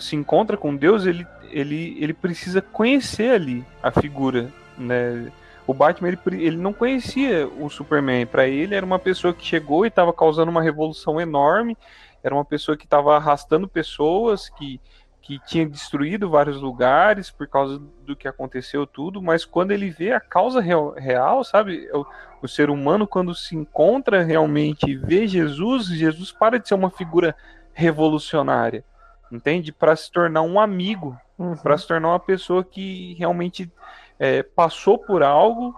se 0.00 0.16
encontra 0.16 0.56
com 0.56 0.74
Deus, 0.74 1.06
ele, 1.06 1.26
ele, 1.50 1.96
ele 2.00 2.12
precisa 2.12 2.60
conhecer 2.60 3.34
ali 3.34 3.64
a 3.82 3.90
figura, 3.90 4.50
né? 4.76 5.30
O 5.66 5.72
Batman 5.72 6.08
ele, 6.08 6.18
ele 6.44 6.56
não 6.56 6.72
conhecia 6.72 7.46
o 7.46 7.70
Superman. 7.70 8.26
Para 8.26 8.48
ele 8.48 8.74
era 8.74 8.84
uma 8.84 8.98
pessoa 8.98 9.32
que 9.32 9.46
chegou 9.46 9.84
e 9.84 9.88
estava 9.88 10.12
causando 10.12 10.50
uma 10.50 10.60
revolução 10.60 11.20
enorme. 11.20 11.76
Era 12.22 12.34
uma 12.34 12.44
pessoa 12.44 12.76
que 12.76 12.84
estava 12.84 13.16
arrastando 13.16 13.68
pessoas, 13.68 14.48
que 14.48 14.80
que 15.22 15.38
tinha 15.46 15.64
destruído 15.64 16.28
vários 16.28 16.60
lugares 16.60 17.30
por 17.30 17.46
causa 17.46 17.80
do 18.04 18.16
que 18.16 18.26
aconteceu 18.26 18.84
tudo, 18.86 19.22
mas 19.22 19.44
quando 19.44 19.70
ele 19.70 19.88
vê 19.88 20.12
a 20.12 20.20
causa 20.20 20.60
real, 20.60 20.92
real 20.94 21.44
sabe, 21.44 21.88
o, 21.92 22.04
o, 22.42 22.48
ser 22.48 22.68
humano 22.68 23.06
quando 23.06 23.32
se 23.32 23.56
encontra 23.56 24.24
realmente 24.24 24.90
e 24.90 24.96
vê 24.96 25.28
Jesus, 25.28 25.86
Jesus 25.86 26.32
para 26.32 26.58
de 26.58 26.66
ser 26.66 26.74
uma 26.74 26.90
figura 26.90 27.36
revolucionária, 27.72 28.84
entende? 29.30 29.72
Para 29.72 29.94
se 29.94 30.10
tornar 30.10 30.42
um 30.42 30.58
amigo, 30.58 31.16
uhum. 31.38 31.56
para 31.56 31.78
se 31.78 31.86
tornar 31.86 32.08
uma 32.08 32.20
pessoa 32.20 32.64
que 32.64 33.14
realmente 33.14 33.72
é, 34.18 34.42
passou 34.42 34.98
por 34.98 35.22
algo, 35.22 35.72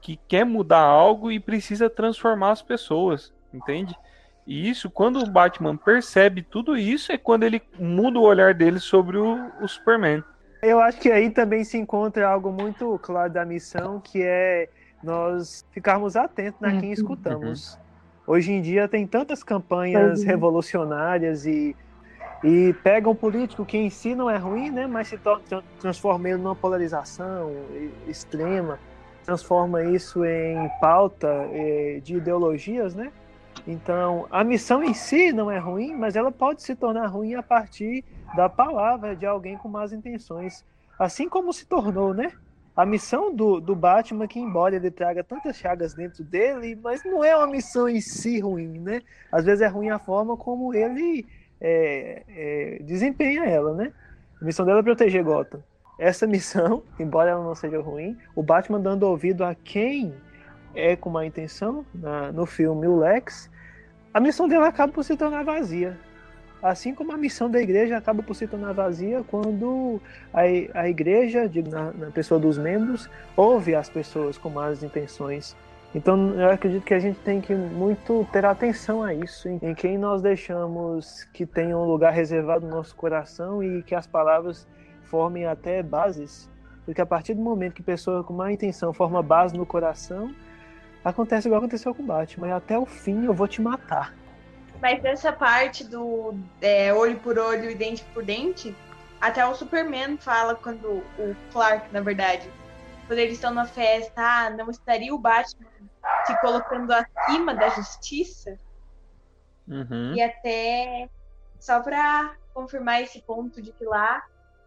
que 0.00 0.18
quer 0.26 0.46
mudar 0.46 0.80
algo 0.80 1.30
e 1.30 1.38
precisa 1.38 1.90
transformar 1.90 2.52
as 2.52 2.62
pessoas, 2.62 3.32
entende? 3.52 3.94
E 4.46 4.70
isso, 4.70 4.88
quando 4.88 5.18
o 5.18 5.26
Batman 5.26 5.76
percebe 5.76 6.40
tudo 6.40 6.76
isso, 6.76 7.10
é 7.10 7.18
quando 7.18 7.42
ele 7.42 7.60
muda 7.78 8.18
o 8.18 8.22
olhar 8.22 8.54
dele 8.54 8.78
sobre 8.78 9.16
o, 9.16 9.50
o 9.60 9.66
Superman. 9.66 10.22
Eu 10.62 10.80
acho 10.80 11.00
que 11.00 11.10
aí 11.10 11.30
também 11.30 11.64
se 11.64 11.76
encontra 11.76 12.28
algo 12.28 12.52
muito 12.52 12.98
claro 13.00 13.32
da 13.32 13.44
missão, 13.44 14.00
que 14.00 14.22
é 14.22 14.68
nós 15.02 15.64
ficarmos 15.72 16.16
atentos 16.16 16.60
na 16.60 16.70
quem 16.70 16.88
uhum. 16.88 16.92
escutamos. 16.92 17.74
Uhum. 17.74 18.34
Hoje 18.34 18.52
em 18.52 18.62
dia 18.62 18.88
tem 18.88 19.06
tantas 19.06 19.42
campanhas 19.42 20.20
uhum. 20.20 20.26
revolucionárias 20.26 21.44
e, 21.44 21.76
e 22.42 22.72
pegam 22.82 23.12
um 23.12 23.16
político 23.16 23.64
que 23.64 23.76
em 23.76 23.90
si 23.90 24.14
não 24.14 24.30
é 24.30 24.36
ruim, 24.36 24.70
né, 24.70 24.86
mas 24.86 25.08
se 25.08 25.18
transforma 25.80 26.28
ele 26.28 26.38
numa 26.38 26.56
polarização 26.56 27.52
extrema, 28.08 28.78
transforma 29.24 29.84
isso 29.84 30.24
em 30.24 30.68
pauta 30.80 31.28
eh, 31.52 32.00
de 32.02 32.16
ideologias, 32.16 32.94
né? 32.94 33.12
Então, 33.66 34.26
a 34.30 34.42
missão 34.42 34.82
em 34.82 34.94
si 34.94 35.32
não 35.32 35.50
é 35.50 35.58
ruim, 35.58 35.94
mas 35.94 36.16
ela 36.16 36.32
pode 36.32 36.62
se 36.62 36.74
tornar 36.74 37.06
ruim 37.06 37.34
a 37.34 37.42
partir 37.42 38.04
da 38.34 38.48
palavra 38.48 39.14
de 39.14 39.26
alguém 39.26 39.56
com 39.56 39.68
más 39.68 39.92
intenções. 39.92 40.64
Assim 40.98 41.28
como 41.28 41.52
se 41.52 41.66
tornou, 41.66 42.14
né? 42.14 42.32
A 42.76 42.84
missão 42.84 43.34
do, 43.34 43.60
do 43.60 43.74
Batman, 43.74 44.26
que 44.26 44.38
embora 44.38 44.76
ele 44.76 44.90
traga 44.90 45.24
tantas 45.24 45.56
chagas 45.56 45.94
dentro 45.94 46.22
dele, 46.22 46.78
mas 46.82 47.02
não 47.04 47.24
é 47.24 47.34
uma 47.36 47.46
missão 47.46 47.88
em 47.88 48.00
si 48.00 48.40
ruim, 48.40 48.78
né? 48.78 49.02
Às 49.32 49.44
vezes 49.44 49.62
é 49.62 49.66
ruim 49.66 49.88
a 49.90 49.98
forma 49.98 50.36
como 50.36 50.74
ele 50.74 51.26
é, 51.60 52.22
é, 52.28 52.82
desempenha 52.82 53.44
ela, 53.44 53.72
né? 53.74 53.92
A 54.40 54.44
missão 54.44 54.66
dela 54.66 54.80
é 54.80 54.82
proteger 54.82 55.24
Gotham. 55.24 55.62
Essa 55.98 56.26
missão, 56.26 56.82
embora 57.00 57.30
ela 57.30 57.42
não 57.42 57.54
seja 57.54 57.80
ruim, 57.80 58.16
o 58.34 58.42
Batman 58.42 58.80
dando 58.80 59.04
ouvido 59.04 59.42
a 59.42 59.54
quem 59.54 60.14
é 60.76 60.94
com 60.94 61.10
má 61.10 61.26
intenção, 61.26 61.84
na, 61.92 62.30
no 62.30 62.46
filme 62.46 62.86
o 62.86 62.96
Lex, 62.98 63.50
a 64.12 64.20
missão 64.20 64.46
dela 64.46 64.68
acaba 64.68 64.92
por 64.92 65.02
se 65.02 65.16
tornar 65.16 65.44
vazia. 65.44 65.98
Assim 66.62 66.94
como 66.94 67.12
a 67.12 67.16
missão 67.16 67.50
da 67.50 67.60
igreja 67.60 67.96
acaba 67.96 68.22
por 68.22 68.34
se 68.34 68.46
tornar 68.46 68.72
vazia 68.72 69.22
quando 69.28 70.00
a, 70.32 70.40
a 70.80 70.88
igreja, 70.88 71.50
na, 71.70 71.92
na 71.92 72.10
pessoa 72.10 72.40
dos 72.40 72.56
membros, 72.56 73.10
ouve 73.36 73.74
as 73.74 73.88
pessoas 73.88 74.38
com 74.38 74.48
más 74.48 74.82
intenções. 74.82 75.56
Então 75.94 76.34
eu 76.34 76.50
acredito 76.50 76.84
que 76.84 76.94
a 76.94 76.98
gente 76.98 77.18
tem 77.20 77.40
que 77.40 77.54
muito 77.54 78.26
ter 78.32 78.44
atenção 78.44 79.02
a 79.02 79.14
isso, 79.14 79.48
em 79.48 79.74
quem 79.74 79.96
nós 79.96 80.20
deixamos 80.20 81.24
que 81.32 81.46
tenha 81.46 81.76
um 81.76 81.84
lugar 81.84 82.12
reservado 82.12 82.66
no 82.66 82.74
nosso 82.74 82.94
coração 82.94 83.62
e 83.62 83.82
que 83.82 83.94
as 83.94 84.06
palavras 84.06 84.66
formem 85.04 85.46
até 85.46 85.82
bases, 85.82 86.50
porque 86.84 87.00
a 87.00 87.06
partir 87.06 87.34
do 87.34 87.40
momento 87.40 87.74
que 87.74 87.82
pessoa 87.82 88.22
com 88.24 88.34
má 88.34 88.52
intenção 88.52 88.92
forma 88.92 89.22
base 89.22 89.56
no 89.56 89.64
coração, 89.64 90.34
acontece 91.08 91.46
igual 91.46 91.60
aconteceu 91.60 91.94
com 91.94 92.02
o 92.02 92.06
Batman, 92.06 92.56
até 92.56 92.76
o 92.76 92.84
fim 92.84 93.24
eu 93.24 93.32
vou 93.32 93.46
te 93.46 93.62
matar. 93.62 94.12
Mas 94.82 95.04
essa 95.04 95.32
parte 95.32 95.84
do 95.84 96.34
é, 96.60 96.92
olho 96.92 97.18
por 97.20 97.38
olho 97.38 97.70
e 97.70 97.74
dente 97.74 98.04
por 98.12 98.24
dente, 98.24 98.74
até 99.20 99.46
o 99.46 99.54
Superman 99.54 100.16
fala 100.18 100.54
quando 100.54 101.02
o 101.18 101.36
Clark, 101.52 101.92
na 101.92 102.00
verdade, 102.00 102.50
quando 103.06 103.20
eles 103.20 103.34
estão 103.34 103.54
na 103.54 103.64
festa, 103.64 104.20
ah, 104.20 104.50
não 104.50 104.68
estaria 104.68 105.14
o 105.14 105.18
Batman 105.18 105.68
se 106.26 106.40
colocando 106.40 106.90
acima 106.92 107.54
da 107.54 107.68
justiça? 107.68 108.58
Uhum. 109.68 110.14
E 110.14 110.20
até 110.20 111.08
só 111.58 111.80
para 111.80 112.34
confirmar 112.52 113.02
esse 113.02 113.22
ponto 113.22 113.62
de 113.62 113.72
que 113.72 113.84
lá 113.84 114.22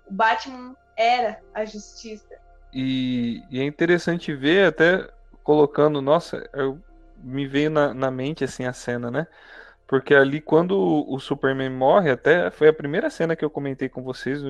o 0.07 0.13
Batman 0.13 0.75
era 0.97 1.39
a 1.53 1.65
justiça. 1.65 2.37
E, 2.73 3.43
e, 3.49 3.59
é 3.59 3.65
interessante 3.65 4.33
ver, 4.33 4.67
até 4.67 5.09
colocando, 5.49 5.99
nossa, 5.99 6.47
eu, 6.53 6.79
me 7.23 7.47
veio 7.47 7.71
na, 7.71 7.91
na 7.91 8.11
mente 8.11 8.43
assim 8.43 8.65
a 8.65 8.71
cena, 8.71 9.09
né? 9.09 9.25
Porque 9.87 10.13
ali 10.13 10.39
quando 10.39 10.77
o 10.77 11.19
Superman 11.19 11.71
morre, 11.71 12.11
até 12.11 12.51
foi 12.51 12.67
a 12.67 12.73
primeira 12.73 13.09
cena 13.09 13.35
que 13.35 13.43
eu 13.43 13.49
comentei 13.49 13.89
com 13.89 14.03
vocês, 14.03 14.43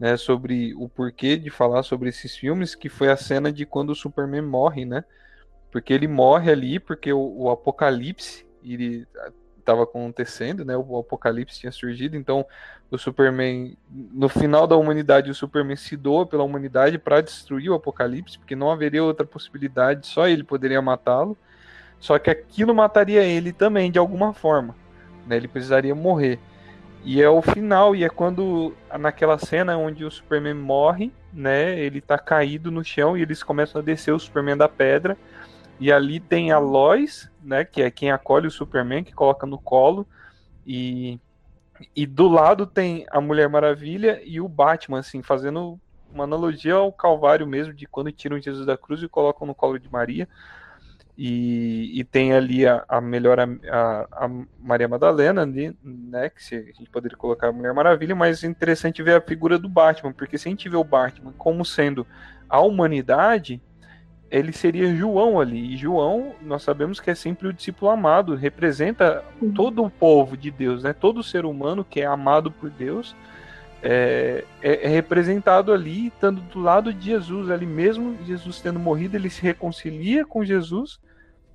né, 0.00 0.16
sobre 0.16 0.74
o 0.74 0.88
porquê 0.88 1.36
de 1.36 1.48
falar 1.48 1.84
sobre 1.84 2.08
esses 2.08 2.36
filmes, 2.36 2.74
que 2.74 2.88
foi 2.88 3.08
a 3.08 3.16
cena 3.16 3.52
de 3.52 3.64
quando 3.64 3.90
o 3.90 3.94
Superman 3.94 4.42
morre, 4.42 4.84
né? 4.84 5.04
Porque 5.70 5.92
ele 5.92 6.08
morre 6.08 6.50
ali 6.50 6.80
porque 6.80 7.12
o, 7.12 7.42
o 7.42 7.48
apocalipse 7.48 8.44
ele 8.64 9.06
estava 9.66 9.82
acontecendo, 9.82 10.64
né? 10.64 10.76
O 10.76 10.98
apocalipse 10.98 11.60
tinha 11.60 11.72
surgido, 11.72 12.16
então 12.16 12.46
o 12.90 12.96
Superman 12.96 13.76
no 13.90 14.28
final 14.28 14.66
da 14.66 14.76
humanidade 14.76 15.30
o 15.30 15.34
Superman 15.34 15.76
se 15.76 15.96
doa 15.96 16.24
pela 16.24 16.44
humanidade 16.44 16.98
para 16.98 17.20
destruir 17.20 17.70
o 17.70 17.74
apocalipse, 17.74 18.38
porque 18.38 18.54
não 18.54 18.70
haveria 18.70 19.02
outra 19.02 19.26
possibilidade, 19.26 20.06
só 20.06 20.28
ele 20.28 20.44
poderia 20.44 20.80
matá-lo. 20.80 21.36
Só 21.98 22.18
que 22.18 22.30
aquilo 22.30 22.74
mataria 22.74 23.24
ele 23.24 23.52
também, 23.52 23.90
de 23.90 23.98
alguma 23.98 24.32
forma. 24.32 24.76
Né? 25.26 25.36
Ele 25.36 25.48
precisaria 25.48 25.94
morrer. 25.94 26.38
E 27.04 27.22
é 27.22 27.28
o 27.28 27.40
final, 27.40 27.94
e 27.94 28.04
é 28.04 28.08
quando, 28.08 28.74
naquela 28.98 29.38
cena 29.38 29.76
onde 29.76 30.04
o 30.04 30.10
Superman 30.10 30.54
morre, 30.54 31.12
né? 31.32 31.78
Ele 31.78 32.00
tá 32.00 32.18
caído 32.18 32.70
no 32.70 32.84
chão 32.84 33.16
e 33.16 33.22
eles 33.22 33.42
começam 33.42 33.80
a 33.80 33.84
descer 33.84 34.12
o 34.12 34.18
Superman 34.18 34.56
da 34.56 34.68
pedra. 34.68 35.16
E 35.78 35.92
ali 35.92 36.20
tem 36.20 36.50
a 36.50 36.58
Lois, 36.58 37.30
né? 37.42 37.64
Que 37.64 37.82
é 37.82 37.90
quem 37.90 38.10
acolhe 38.10 38.46
o 38.46 38.50
Superman, 38.50 39.04
que 39.04 39.12
coloca 39.12 39.46
no 39.46 39.58
colo. 39.58 40.06
E, 40.66 41.20
e 41.94 42.06
do 42.06 42.28
lado 42.28 42.66
tem 42.66 43.06
a 43.10 43.20
Mulher 43.20 43.48
Maravilha 43.48 44.20
e 44.24 44.40
o 44.40 44.48
Batman, 44.48 45.00
assim, 45.00 45.22
fazendo 45.22 45.78
uma 46.12 46.24
analogia 46.24 46.74
ao 46.74 46.92
Calvário 46.92 47.46
mesmo, 47.46 47.74
de 47.74 47.86
quando 47.86 48.10
tiram 48.10 48.40
Jesus 48.40 48.64
da 48.64 48.76
cruz 48.76 49.02
e 49.02 49.08
colocam 49.08 49.46
no 49.46 49.54
colo 49.54 49.78
de 49.78 49.90
Maria. 49.90 50.26
E, 51.18 51.98
e 51.98 52.04
tem 52.04 52.34
ali 52.34 52.66
a, 52.66 52.84
a 52.86 53.00
melhor 53.00 53.40
a, 53.40 53.46
a, 54.12 54.30
Maria 54.58 54.86
Madalena, 54.86 55.42
ali, 55.42 55.76
né? 55.82 56.28
Que 56.28 56.44
se, 56.44 56.56
a 56.56 56.60
gente 56.60 56.90
poderia 56.90 57.16
colocar 57.16 57.48
a 57.48 57.52
Mulher 57.52 57.72
Maravilha, 57.72 58.14
mas 58.14 58.44
é 58.44 58.46
interessante 58.46 59.02
ver 59.02 59.16
a 59.16 59.20
figura 59.20 59.58
do 59.58 59.68
Batman, 59.68 60.12
porque 60.12 60.36
se 60.36 60.48
a 60.48 60.50
gente 60.50 60.68
vê 60.68 60.76
o 60.76 60.84
Batman 60.84 61.32
como 61.38 61.64
sendo 61.64 62.06
a 62.48 62.60
humanidade, 62.60 63.62
ele 64.30 64.52
seria 64.52 64.94
João 64.94 65.40
ali. 65.40 65.74
E 65.74 65.76
João, 65.76 66.34
nós 66.42 66.62
sabemos 66.62 67.00
que 67.00 67.10
é 67.10 67.14
sempre 67.14 67.48
o 67.48 67.52
discípulo 67.52 67.90
amado, 67.90 68.34
representa 68.34 69.24
todo 69.54 69.84
o 69.84 69.90
povo 69.90 70.36
de 70.36 70.50
Deus, 70.50 70.82
né? 70.82 70.92
Todo 70.92 71.22
ser 71.22 71.44
humano 71.44 71.84
que 71.84 72.00
é 72.00 72.06
amado 72.06 72.50
por 72.50 72.70
Deus. 72.70 73.14
É, 73.82 74.42
é, 74.62 74.86
é, 74.86 74.88
representado 74.88 75.72
ali, 75.72 76.08
estando 76.08 76.40
do 76.40 76.60
lado 76.60 76.92
de 76.92 77.06
Jesus, 77.06 77.50
ali 77.50 77.66
mesmo 77.66 78.16
Jesus 78.24 78.60
tendo 78.60 78.80
morrido, 78.80 79.16
ele 79.16 79.30
se 79.30 79.42
reconcilia 79.42 80.24
com 80.24 80.44
Jesus 80.44 80.98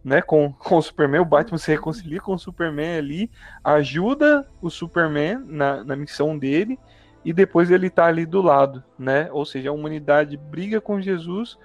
né, 0.03 0.21
com, 0.21 0.51
com 0.51 0.77
o 0.77 0.81
Superman, 0.81 1.21
o 1.21 1.25
Batman 1.25 1.57
se 1.57 1.71
reconcilia 1.71 2.19
com 2.19 2.33
o 2.33 2.39
Superman 2.39 2.97
ali, 2.97 3.31
ajuda 3.63 4.47
o 4.61 4.69
Superman 4.69 5.43
na, 5.45 5.83
na 5.83 5.95
missão 5.95 6.37
dele, 6.37 6.79
e 7.23 7.31
depois 7.31 7.69
ele 7.69 7.89
tá 7.89 8.05
ali 8.05 8.25
do 8.25 8.41
lado, 8.41 8.83
né? 8.97 9.29
Ou 9.31 9.45
seja, 9.45 9.69
a 9.69 9.73
humanidade 9.73 10.35
briga 10.35 10.81
com 10.81 10.99
Jesus, 10.99 11.57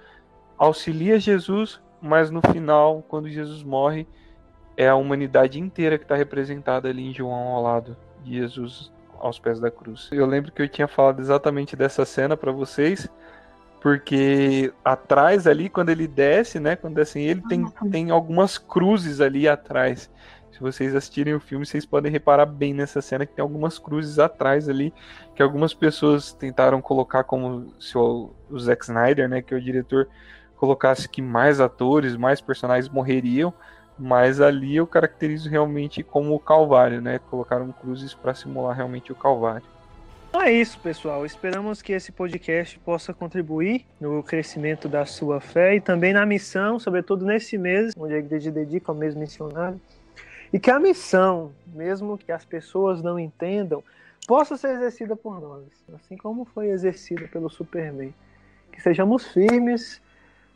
auxilia 0.57 1.19
Jesus, 1.19 1.79
mas 2.01 2.29
no 2.31 2.41
final, 2.41 3.03
quando 3.07 3.29
Jesus 3.29 3.63
morre, 3.63 4.07
é 4.75 4.87
a 4.87 4.95
humanidade 4.95 5.59
inteira 5.59 5.97
que 5.97 6.03
está 6.03 6.15
representada 6.15 6.87
ali 6.87 7.09
em 7.09 7.13
João 7.13 7.55
ao 7.55 7.61
lado 7.63 7.97
de 8.23 8.35
Jesus 8.35 8.91
aos 9.19 9.39
pés 9.39 9.59
da 9.59 9.71
cruz. 9.71 10.09
Eu 10.11 10.25
lembro 10.25 10.51
que 10.51 10.61
eu 10.61 10.69
tinha 10.69 10.87
falado 10.87 11.19
exatamente 11.19 11.75
dessa 11.75 12.05
cena 12.05 12.37
para 12.37 12.51
vocês, 12.51 13.09
porque 13.81 14.71
atrás 14.83 15.47
ali, 15.47 15.69
quando 15.69 15.89
ele 15.89 16.07
desce, 16.07 16.59
né? 16.59 16.75
Quando 16.75 16.99
assim, 16.99 17.21
ele 17.21 17.41
tem, 17.47 17.65
tem 17.91 18.11
algumas 18.11 18.57
cruzes 18.57 19.21
ali 19.21 19.47
atrás. 19.47 20.09
Se 20.51 20.59
vocês 20.59 20.95
assistirem 20.95 21.35
o 21.35 21.39
filme, 21.39 21.65
vocês 21.65 21.85
podem 21.85 22.11
reparar 22.11 22.45
bem 22.47 22.73
nessa 22.73 23.01
cena 23.01 23.25
que 23.25 23.33
tem 23.33 23.43
algumas 23.43 23.77
cruzes 23.77 24.17
atrás 24.17 24.67
ali, 24.67 24.91
que 25.35 25.43
algumas 25.43 25.73
pessoas 25.73 26.33
tentaram 26.33 26.81
colocar 26.81 27.23
como 27.23 27.73
se 27.79 27.95
o, 27.97 28.31
o 28.49 28.59
Zack 28.59 28.83
Snyder, 28.85 29.29
né, 29.29 29.41
que 29.41 29.53
é 29.53 29.57
o 29.57 29.61
diretor, 29.61 30.07
colocasse 30.57 31.07
que 31.07 31.21
mais 31.21 31.59
atores, 31.59 32.15
mais 32.15 32.41
personagens 32.41 32.89
morreriam, 32.91 33.53
mas 33.97 34.41
ali 34.41 34.75
eu 34.75 34.85
caracterizo 34.85 35.49
realmente 35.49 36.03
como 36.03 36.35
o 36.35 36.39
Calvário, 36.39 37.01
né? 37.01 37.19
Colocaram 37.29 37.71
cruzes 37.71 38.13
para 38.13 38.33
simular 38.35 38.75
realmente 38.75 39.11
o 39.11 39.15
Calvário. 39.15 39.65
Então 40.29 40.41
é 40.41 40.51
isso, 40.51 40.77
pessoal. 40.79 41.25
Esperamos 41.25 41.81
que 41.81 41.93
esse 41.93 42.11
podcast 42.11 42.77
possa 42.79 43.13
contribuir 43.13 43.85
no 43.99 44.21
crescimento 44.21 44.87
da 44.87 45.05
sua 45.05 45.39
fé 45.39 45.75
e 45.75 45.81
também 45.81 46.13
na 46.13 46.25
missão, 46.25 46.77
sobretudo 46.79 47.25
nesse 47.25 47.57
mês, 47.57 47.93
onde 47.97 48.13
a 48.13 48.19
igreja 48.19 48.51
dedica 48.51 48.91
ao 48.91 48.95
mesmo 48.95 49.21
missionário. 49.21 49.79
E 50.51 50.59
que 50.59 50.69
a 50.69 50.79
missão, 50.79 51.51
mesmo 51.65 52.17
que 52.17 52.31
as 52.31 52.45
pessoas 52.45 53.01
não 53.01 53.17
entendam, 53.17 53.83
possa 54.27 54.57
ser 54.57 54.75
exercida 54.75 55.15
por 55.15 55.41
nós, 55.41 55.63
assim 55.95 56.17
como 56.17 56.45
foi 56.45 56.69
exercida 56.69 57.27
pelo 57.27 57.49
Superman. 57.49 58.13
Que 58.71 58.81
sejamos 58.81 59.25
firmes, 59.27 60.01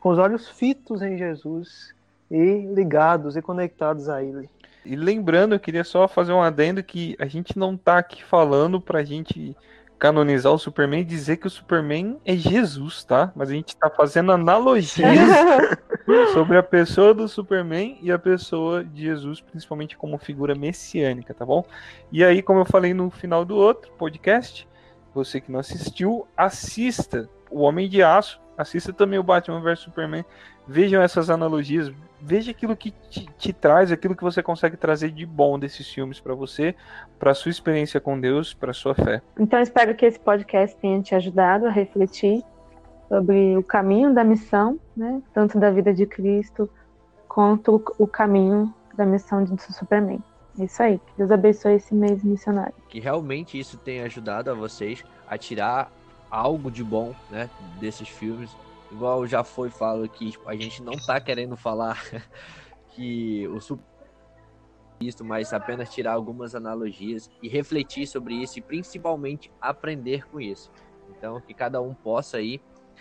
com 0.02 0.08
os 0.08 0.18
olhos 0.18 0.48
fitos 0.48 1.00
em 1.00 1.16
Jesus 1.16 1.94
e 2.28 2.66
ligados 2.74 3.36
e 3.36 3.42
conectados 3.42 4.08
a 4.08 4.20
Ele. 4.20 4.50
E 4.84 4.96
lembrando, 4.96 5.54
eu 5.54 5.60
queria 5.60 5.84
só 5.84 6.08
fazer 6.08 6.32
um 6.32 6.42
adendo 6.42 6.82
que 6.82 7.14
a 7.20 7.26
gente 7.26 7.56
não 7.56 7.76
tá 7.76 7.98
aqui 7.98 8.24
falando 8.24 8.80
pra 8.80 9.04
gente 9.04 9.56
canonizar 10.00 10.52
o 10.52 10.58
Superman 10.58 11.02
e 11.02 11.04
dizer 11.04 11.36
que 11.36 11.46
o 11.46 11.50
Superman 11.50 12.18
é 12.24 12.34
Jesus, 12.34 13.04
tá? 13.04 13.30
Mas 13.36 13.50
a 13.50 13.52
gente 13.52 13.76
tá 13.76 13.88
fazendo 13.88 14.32
analogias 14.32 15.16
sobre 16.34 16.58
a 16.58 16.62
pessoa 16.64 17.14
do 17.14 17.28
Superman 17.28 17.96
e 18.02 18.10
a 18.10 18.18
pessoa 18.18 18.82
de 18.82 19.02
Jesus, 19.02 19.40
principalmente 19.40 19.96
como 19.96 20.18
figura 20.18 20.56
messiânica, 20.56 21.32
tá 21.32 21.46
bom? 21.46 21.64
E 22.10 22.24
aí, 22.24 22.42
como 22.42 22.58
eu 22.58 22.64
falei 22.64 22.92
no 22.92 23.08
final 23.08 23.44
do 23.44 23.54
outro 23.54 23.92
podcast, 23.92 24.66
você 25.14 25.40
que 25.40 25.52
não 25.52 25.60
assistiu, 25.60 26.26
assista 26.36 27.30
O 27.48 27.60
Homem 27.60 27.88
de 27.88 28.02
Aço, 28.02 28.40
assista 28.62 28.92
também 28.92 29.18
o 29.18 29.22
Batman 29.22 29.60
vs 29.60 29.80
Superman, 29.80 30.24
vejam 30.66 31.02
essas 31.02 31.28
analogias, 31.28 31.92
veja 32.20 32.50
aquilo 32.50 32.76
que 32.76 32.90
te, 33.10 33.26
te, 33.38 33.52
traz, 33.52 33.92
aquilo 33.92 34.16
que 34.16 34.22
você 34.22 34.42
consegue 34.42 34.76
trazer 34.76 35.10
de 35.10 35.26
bom 35.26 35.58
desses 35.58 35.88
filmes 35.88 36.20
para 36.20 36.34
você, 36.34 36.74
para 37.18 37.34
sua 37.34 37.50
experiência 37.50 38.00
com 38.00 38.18
Deus, 38.18 38.54
para 38.54 38.72
sua 38.72 38.94
fé. 38.94 39.20
Então 39.38 39.60
espero 39.60 39.94
que 39.94 40.06
esse 40.06 40.18
podcast 40.18 40.76
tenha 40.76 41.02
te 41.02 41.14
ajudado 41.14 41.66
a 41.66 41.70
refletir 41.70 42.42
sobre 43.08 43.56
o 43.56 43.62
caminho 43.62 44.14
da 44.14 44.24
missão, 44.24 44.78
né, 44.96 45.20
tanto 45.34 45.58
da 45.58 45.70
vida 45.70 45.92
de 45.92 46.06
Cristo 46.06 46.68
quanto 47.28 47.82
o 47.98 48.06
caminho 48.06 48.72
da 48.96 49.04
missão 49.04 49.44
de 49.44 49.60
Superman. 49.62 50.22
É 50.58 50.64
isso 50.64 50.82
aí. 50.82 50.98
Que 50.98 51.12
Deus 51.18 51.30
abençoe 51.30 51.74
esse 51.74 51.94
mês 51.94 52.22
missionário. 52.22 52.74
Que 52.88 53.00
realmente 53.00 53.58
isso 53.58 53.78
tenha 53.78 54.04
ajudado 54.04 54.50
a 54.50 54.54
vocês 54.54 55.02
a 55.26 55.38
tirar 55.38 55.90
algo 56.32 56.70
de 56.70 56.82
bom, 56.82 57.14
né, 57.30 57.48
desses 57.78 58.08
filmes 58.08 58.50
igual 58.92 59.26
já 59.26 59.42
foi 59.42 59.70
falo 59.70 60.04
aqui, 60.04 60.30
tipo, 60.30 60.48
a 60.48 60.54
gente 60.54 60.82
não 60.82 60.92
tá 60.92 61.18
querendo 61.20 61.56
falar 61.56 62.02
que 62.94 63.48
o 63.48 63.58
isso, 65.00 65.24
mas 65.24 65.52
apenas 65.52 65.92
tirar 65.92 66.12
algumas 66.12 66.54
analogias 66.54 67.28
e 67.42 67.48
refletir 67.48 68.06
sobre 68.06 68.34
isso 68.34 68.60
e 68.60 68.62
principalmente 68.62 69.50
aprender 69.60 70.24
com 70.28 70.40
isso. 70.40 70.70
Então, 71.10 71.40
que 71.40 71.52
cada 71.52 71.80
um 71.80 71.92
possa 71.92 72.36
aí 72.36 72.60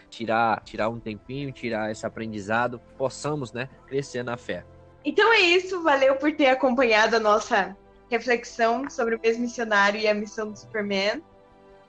tirar, 0.10 0.63
tirar 0.63 0.89
um 0.89 1.00
tempinho, 1.00 1.52
tirar 1.52 1.91
esse 1.91 2.04
aprendizado, 2.04 2.80
possamos, 2.98 3.54
né, 3.54 3.70
crescer 3.86 4.24
na 4.24 4.36
fé. 4.36 4.65
Então 5.06 5.32
é 5.32 5.41
isso, 5.41 5.84
valeu 5.84 6.15
por 6.15 6.36
ter 6.36 6.48
acompanhado 6.48 7.15
a 7.15 7.20
nossa 7.20 7.78
reflexão 8.10 8.89
sobre 8.89 9.15
o 9.15 9.20
mesmo 9.22 9.44
missionário 9.44 10.00
e 10.00 10.08
a 10.08 10.13
missão 10.13 10.52
do 10.52 10.58
Superman. 10.58 11.22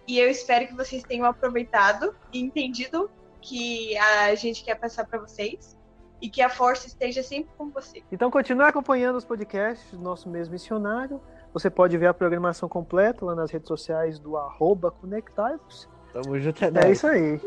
E 0.06 0.18
eu 0.18 0.30
espero 0.30 0.66
que 0.66 0.74
vocês 0.74 1.02
tenham 1.02 1.24
aproveitado 1.26 2.14
e 2.32 2.40
entendido 2.40 3.10
que 3.40 3.96
a 3.98 4.34
gente 4.34 4.62
quer 4.64 4.74
passar 4.76 5.04
para 5.06 5.18
vocês. 5.18 5.76
e 6.20 6.28
que 6.30 6.40
a 6.40 6.48
força 6.48 6.86
esteja 6.86 7.20
sempre 7.20 7.50
com 7.58 7.68
você. 7.68 8.00
Então 8.12 8.30
continue 8.30 8.64
acompanhando 8.64 9.16
os 9.16 9.24
podcasts 9.24 9.90
do 9.90 9.98
nosso 10.00 10.28
mesmo 10.28 10.52
missionário. 10.52 11.20
Você 11.52 11.68
pode 11.68 11.98
ver 11.98 12.06
a 12.06 12.14
programação 12.14 12.68
completa 12.68 13.24
lá 13.24 13.34
nas 13.34 13.50
redes 13.50 13.66
sociais 13.66 14.20
do 14.20 14.36
arroba 14.36 14.92
Conectados. 14.92 15.88
Tamo 16.12 16.38
junto, 16.38 16.64
é, 16.64 16.70
É 16.86 16.92
isso 16.92 17.08
aí. 17.08 17.40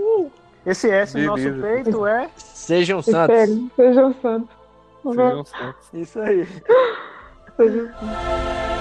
Esse 0.65 0.89
S 0.91 1.17
no 1.17 1.25
nosso 1.25 1.61
peito 1.61 2.05
é 2.05 2.29
Sejam 2.35 3.01
santos. 3.01 3.35
Esperem, 3.37 3.71
sejam 3.77 4.13
santos. 4.21 4.55
Sejam 5.03 5.45
santos. 5.45 5.93
isso 5.93 6.19
aí. 6.19 6.45
Sejam 7.55 7.87
santos. 7.93 8.74